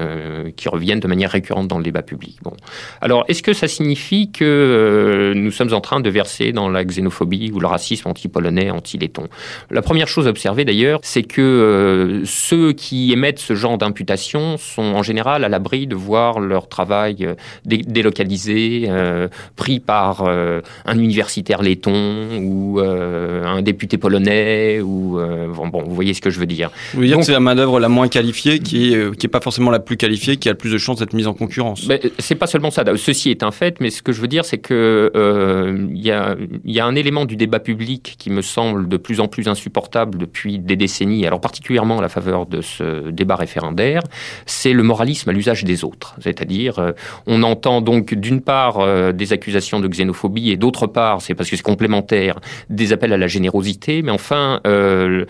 [0.55, 2.37] qui reviennent de manière récurrente dans le débat public.
[2.43, 2.53] Bon.
[3.01, 6.83] Alors, est-ce que ça signifie que euh, nous sommes en train de verser dans la
[6.83, 9.27] xénophobie ou le racisme anti-polonais, anti-letton
[9.69, 14.57] La première chose à observer d'ailleurs, c'est que euh, ceux qui émettent ce genre d'imputation
[14.57, 17.33] sont en général à l'abri de voir leur travail euh,
[17.65, 25.19] dé- délocalisé, euh, pris par un universitaire letton ou un député polonais ou
[25.55, 26.69] bon, bon, vous voyez ce que je veux dire.
[26.91, 29.29] Vous voulez dire Donc- que c'est la main-d'œuvre la moins qualifiée qui est, qui est
[29.29, 31.85] pas forcément la plus qualifiée, qui a le plus de chances d'être mise en concurrence?
[31.87, 32.83] Ben, c'est pas seulement ça.
[32.95, 36.11] Ceci est un fait, mais ce que je veux dire, c'est que euh, il y,
[36.11, 39.47] a, y a un élément du débat public qui me semble de plus en plus
[39.47, 41.27] insupportable depuis des décennies.
[41.27, 44.01] Alors particulièrement à la faveur de ce débat référendaire,
[44.45, 46.15] c'est le moralisme à l'usage des autres.
[46.19, 46.91] C'est-à-dire, euh,
[47.27, 51.49] on entend donc d'une part euh, des accusations de xénophobie et d'autre part, c'est parce
[51.49, 54.01] que c'est complémentaire, des appels à la générosité.
[54.01, 55.25] Mais enfin, euh,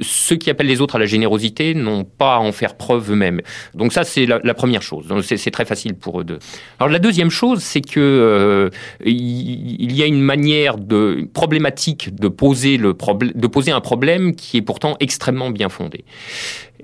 [0.00, 3.40] ceux qui appellent les autres à la générosité n'ont pas à en faire preuve eux-mêmes.
[3.74, 5.06] Donc ça, c'est la, la première chose.
[5.22, 6.38] C'est très facile pour eux deux.
[6.78, 8.70] Alors la deuxième chose, c'est que euh,
[9.04, 15.50] il y a une manière de problématique de poser un problème qui est pourtant extrêmement
[15.50, 16.04] bien fondé.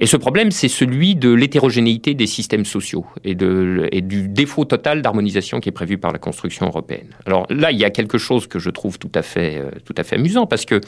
[0.02, 5.60] Et ce problème, c'est celui de l'hétérogénéité des systèmes sociaux et, du défaut total d'harmonisation
[5.60, 7.08] qui est prévu par la construction européenne.
[7.26, 9.94] Alors là, il y a quelque chose que je trouve tout à fait, euh, tout
[9.98, 10.80] à fait amusant parce que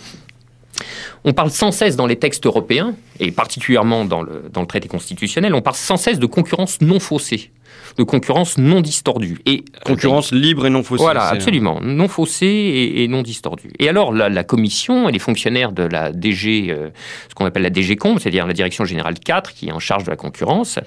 [1.25, 4.89] on parle sans cesse dans les textes européens, et particulièrement dans le, dans le traité
[4.89, 7.51] constitutionnel, on parle sans cesse de concurrence non faussée,
[7.97, 9.39] de concurrence non distordue.
[9.47, 11.03] Et, Concurrence libre et non faussée.
[11.03, 13.73] Voilà, absolument, non faussée et, et non distordue.
[13.79, 16.91] Et alors, la, la commission et les fonctionnaires de la DG, euh,
[17.29, 20.05] ce qu'on appelle la DG Com, c'est-à-dire la Direction Générale 4, qui est en charge
[20.05, 20.79] de la concurrence,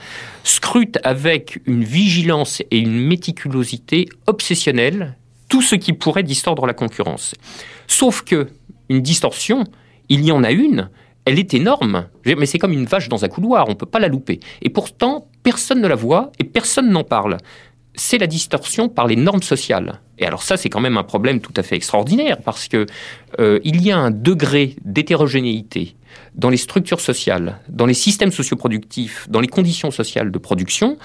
[0.44, 5.16] scrutent avec une vigilance et une méticulosité obsessionnelle
[5.50, 7.36] tout ce qui pourrait distordre la concurrence.
[7.88, 8.48] Sauf que
[8.90, 9.64] une distorsion,
[10.10, 10.90] il y en a une,
[11.26, 14.00] elle est énorme, mais c'est comme une vache dans un couloir, on ne peut pas
[14.00, 14.40] la louper.
[14.62, 17.38] Et pourtant, personne ne la voit et personne n'en parle.
[17.96, 20.02] C'est la distorsion par les normes sociales.
[20.20, 22.86] Et alors ça, c'est quand même un problème tout à fait extraordinaire parce que
[23.40, 25.96] euh, il y a un degré d'hétérogénéité
[26.36, 30.98] dans les structures sociales, dans les systèmes socioproductifs, dans les conditions sociales de production,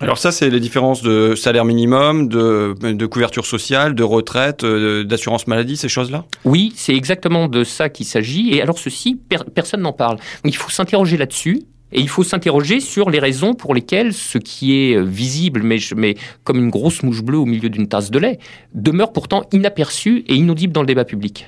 [0.00, 5.46] Alors ça, c'est les différences de salaire minimum, de, couverture sociale, de retraite, euh, d'assurance
[5.46, 6.24] maladie, ces choses-là?
[6.44, 8.54] Oui, c'est exactement de ça qu'il s'agit.
[8.54, 10.16] Et alors ceci, per- personne n'en parle.
[10.44, 11.62] Donc il faut s'interroger là-dessus.
[11.92, 16.16] Et il faut s'interroger sur les raisons pour lesquelles ce qui est euh, visible, mais
[16.42, 18.38] comme une grosse mouche bleue au milieu d'une tasse de lait,
[18.74, 21.46] demeure pourtant inaperçu et inaudible dans le débat public.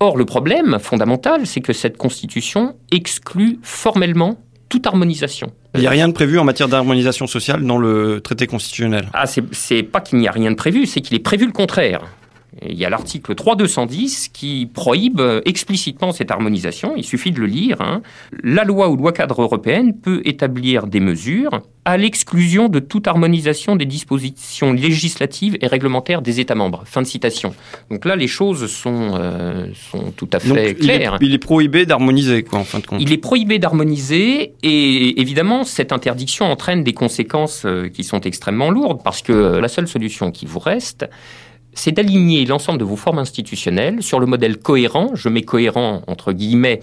[0.00, 5.52] Or, le problème fondamental, c'est que cette constitution exclut formellement toute harmonisation.
[5.74, 9.08] Il n'y a rien de prévu en matière d'harmonisation sociale dans le traité constitutionnel.
[9.12, 11.52] Ah, c'est- c'est pas qu'il n'y a rien de prévu, c'est qu'il est prévu le
[11.52, 12.02] contraire.
[12.68, 16.94] Il y a l'article 3210 qui prohibe euh, explicitement cette harmonisation.
[16.96, 17.80] Il suffit de le lire.
[17.80, 18.02] hein.
[18.42, 23.74] La loi ou loi cadre européenne peut établir des mesures à l'exclusion de toute harmonisation
[23.74, 26.82] des dispositions législatives et réglementaires des États membres.
[26.84, 27.54] Fin de citation.
[27.90, 31.18] Donc là, les choses sont, euh, sont tout à Donc, fait il est, claires.
[31.20, 33.00] il est prohibé d'harmoniser, quoi, en fin de compte.
[33.00, 38.70] Il est prohibé d'harmoniser et évidemment cette interdiction entraîne des conséquences euh, qui sont extrêmement
[38.70, 41.08] lourdes parce que euh, la seule solution qui vous reste,
[41.72, 46.32] c'est d'aligner l'ensemble de vos formes institutionnelles sur le modèle cohérent, je mets cohérent entre
[46.32, 46.80] guillemets,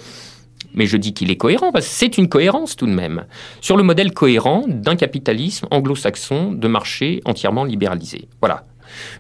[0.74, 3.26] mais je dis qu'il est cohérent parce que c'est une cohérence tout de même,
[3.62, 8.28] sur le modèle cohérent d'un capitalisme anglo-saxon de marché entièrement libéralisé.
[8.42, 8.66] Voilà.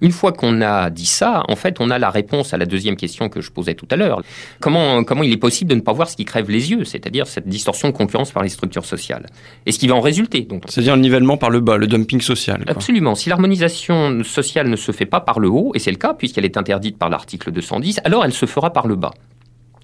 [0.02, 2.96] Une fois qu'on a dit ça, en fait, on a la réponse à la deuxième
[2.96, 4.22] question que je posais tout à l'heure.
[4.60, 7.28] Comment, comment il est possible de ne pas voir ce qui crève les yeux, c'est-à-dire
[7.28, 9.28] cette distorsion de concurrence par les structures sociales
[9.66, 10.42] Et ce qui va en résulter.
[10.42, 12.64] Donc, C'est-à-dire le nivellement par le bas, le dumping social.
[12.64, 12.72] quoi.
[12.72, 13.16] Absolument.
[13.16, 16.46] Si l'harmonisation sociale ne se fait pas par le haut, et c'est le cas puisqu'elle
[16.46, 19.12] est interdite par l'article 210, alors elle se fera par le bas.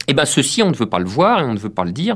[0.08, 1.92] Eh bien, ceci, on ne veut pas le voir et on ne veut pas le
[1.92, 2.16] dire,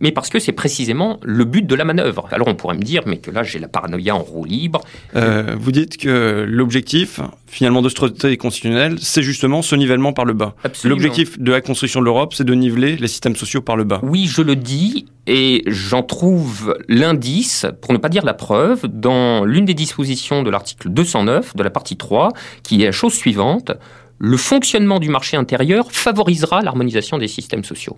[0.00, 2.28] mais parce que c'est précisément le but de la manœuvre.
[2.32, 4.80] Alors, on pourrait me dire, mais que là, j'ai la paranoïa en roue libre.
[5.16, 10.24] Euh, vous dites que l'objectif, finalement, de ce traité constitutionnel, c'est justement ce nivellement par
[10.24, 10.54] le bas.
[10.64, 10.96] Absolument.
[10.96, 14.00] L'objectif de la construction de l'Europe, c'est de niveler les systèmes sociaux par le bas.
[14.02, 19.44] Oui, je le dis, et j'en trouve l'indice, pour ne pas dire la preuve, dans
[19.44, 22.32] l'une des dispositions de l'article 209 de la partie 3,
[22.62, 23.72] qui est la chose suivante.
[24.18, 27.96] Le fonctionnement du marché intérieur favorisera l'harmonisation des systèmes sociaux.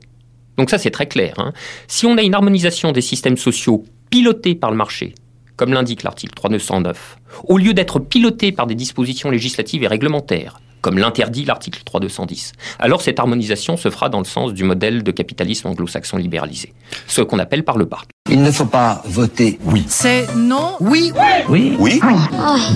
[0.59, 1.35] Donc ça, c'est très clair.
[1.39, 1.53] hein.
[1.89, 5.15] Si on a une harmonisation des systèmes sociaux pilotée par le marché,
[5.57, 7.17] comme l'indique l'article 3909,
[7.49, 13.03] au lieu d'être pilotée par des dispositions législatives et réglementaires, comme l'interdit l'article 3210, alors
[13.03, 16.73] cette harmonisation se fera dans le sens du modèle de capitalisme anglo-saxon libéralisé,
[17.07, 18.01] ce qu'on appelle par le bas.
[18.31, 19.85] Il ne faut pas voter oui.
[19.89, 20.77] C'est non.
[20.81, 21.13] Oui.
[21.49, 21.77] Oui.
[21.79, 22.01] Oui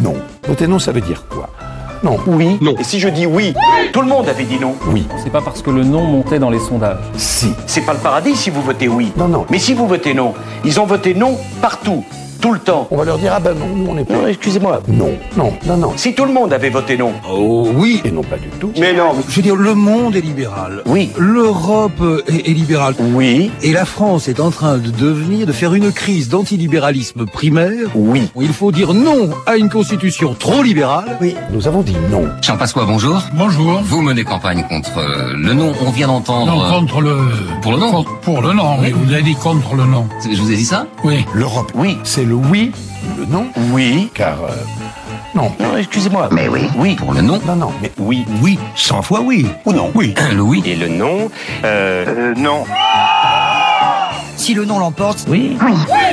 [0.02, 0.14] Non.
[0.46, 1.50] Voter non, ça veut dire quoi?
[2.04, 2.18] Non.
[2.26, 2.58] Oui.
[2.60, 2.74] Non.
[2.78, 3.54] Et si je dis oui,
[3.94, 4.74] tout le monde avait dit non.
[4.88, 5.06] Oui.
[5.22, 6.98] C'est pas parce que le non montait dans les sondages.
[7.16, 7.54] Si.
[7.66, 9.10] C'est pas le paradis si vous votez oui.
[9.16, 9.46] Non, non.
[9.48, 10.34] Mais si vous votez non,
[10.66, 12.04] ils ont voté non partout,
[12.44, 12.86] tout le temps.
[12.90, 14.12] On va leur dire, ah ben non, nous on est pas.
[14.12, 14.82] Non, excusez-moi.
[14.86, 15.92] Non, non, non, non.
[15.96, 17.12] Si tout le monde avait voté non.
[17.26, 18.02] Oh oui.
[18.04, 18.70] Et non pas du tout.
[18.78, 19.12] Mais non.
[19.26, 20.82] Je veux dire, le monde est libéral.
[20.84, 21.08] Oui.
[21.16, 22.94] L'Europe est, est libérale.
[23.00, 23.50] Oui.
[23.62, 27.88] Et la France est en train de devenir, de faire une crise d'antilibéralisme primaire.
[27.94, 28.28] Oui.
[28.38, 31.16] Il faut dire non à une constitution trop libérale.
[31.22, 31.34] Oui.
[31.50, 32.24] Nous avons dit non.
[32.42, 33.22] Jean Pasqua, bonjour.
[33.32, 33.80] Bonjour.
[33.86, 35.72] Vous menez campagne contre euh, le non.
[35.86, 36.54] On vient d'entendre.
[36.54, 37.16] Non, euh, contre le.
[37.62, 37.90] Pour le non.
[37.90, 38.92] Contre- Pour le non, oui.
[38.94, 40.06] Vous avez dit contre le non.
[40.30, 40.86] Je vous ai dit ça?
[41.04, 41.24] Oui.
[41.32, 41.96] L'Europe, Oui.
[42.04, 42.72] c'est le oui,
[43.18, 44.10] le non, Oui.
[44.14, 44.38] car.
[44.44, 44.54] euh,
[45.34, 45.50] non.
[45.58, 46.28] Non, excusez-moi.
[46.30, 46.68] Mais oui.
[46.76, 46.94] Oui.
[46.96, 47.40] Pour le non.
[47.46, 48.24] Non, non, mais Oui.
[48.42, 49.46] Oui, cent fois oui.
[49.64, 49.90] ou non.
[49.94, 50.14] Oui.
[50.32, 50.62] Le oui.
[50.64, 51.30] Et le non.
[51.64, 52.64] Euh, non.
[54.36, 55.24] Si le non l'emporte.
[55.28, 55.56] Oui.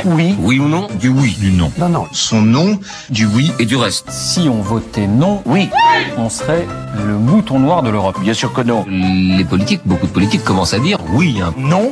[0.05, 0.35] Oui.
[0.39, 0.87] Oui ou non?
[0.99, 1.71] Du oui, du non.
[1.77, 2.05] Non, non.
[2.11, 3.51] Son nom, du oui.
[3.59, 4.05] Et du reste.
[4.09, 5.69] Si on votait non, Oui.
[6.17, 6.65] on serait
[7.05, 8.17] le mouton noir de l'Europe.
[8.21, 8.85] Bien sûr que non.
[8.89, 11.39] Les politiques, beaucoup de politiques commencent à dire oui.
[11.43, 11.53] Hein.
[11.57, 11.91] Non.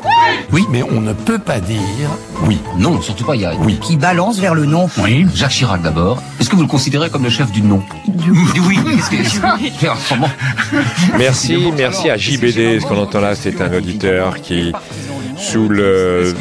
[0.51, 1.79] Oui, mais on ne peut pas dire
[2.45, 2.59] oui.
[2.77, 3.35] Non, surtout pas.
[3.35, 3.77] Il y a Oui.
[3.81, 4.87] Qui balance vers le non.
[5.03, 5.25] Oui.
[5.35, 6.21] Jacques Chirac d'abord.
[6.39, 7.81] Est-ce que vous le considérez comme le chef du non?
[8.07, 8.77] Du, oui.
[9.79, 10.29] Faire autrement.
[11.17, 12.79] Merci, merci à JBD.
[12.81, 14.71] Ce qu'on entend là, c'est un auditeur qui,
[15.39, 16.33] sous le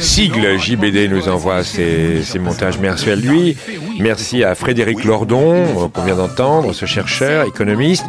[0.00, 2.78] sigle JBD, nous envoie ses, ses montages.
[2.78, 3.56] Merci à lui.
[3.98, 8.04] Merci à Frédéric Lordon, euh, qu'on vient d'entendre, ce chercheur, économiste.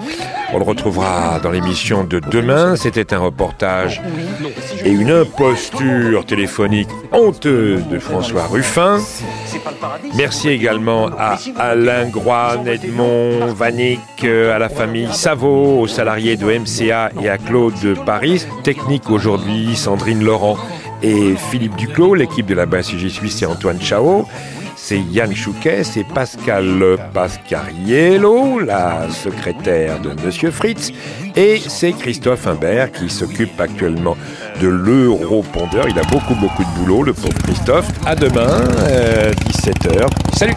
[0.53, 2.75] On le retrouvera dans l'émission de demain.
[2.75, 4.01] C'était un reportage
[4.83, 8.99] et une imposture téléphonique honteuse de François Ruffin.
[10.15, 16.45] Merci également à Alain Groin, Edmond Vanik, euh, à la famille Savot, aux salariés de
[16.45, 18.45] MCA et à Claude de Paris.
[18.63, 20.57] Technique aujourd'hui, Sandrine Laurent
[21.01, 22.15] et Philippe Duclos.
[22.15, 24.25] L'équipe de la BCG Suisse, c'est Antoine Chao.
[24.75, 30.93] C'est Yann Chouquet, c'est Pascal Pascariello, la secrétaire de Monsieur Fritz,
[31.35, 34.15] et c'est Christophe Imbert qui s'occupe actuellement
[34.61, 35.89] de l'Europondeur.
[35.89, 37.87] Il a beaucoup beaucoup de boulot, le pauvre Christophe.
[38.05, 38.63] À demain,
[39.49, 40.07] 17h.
[40.37, 40.53] Salut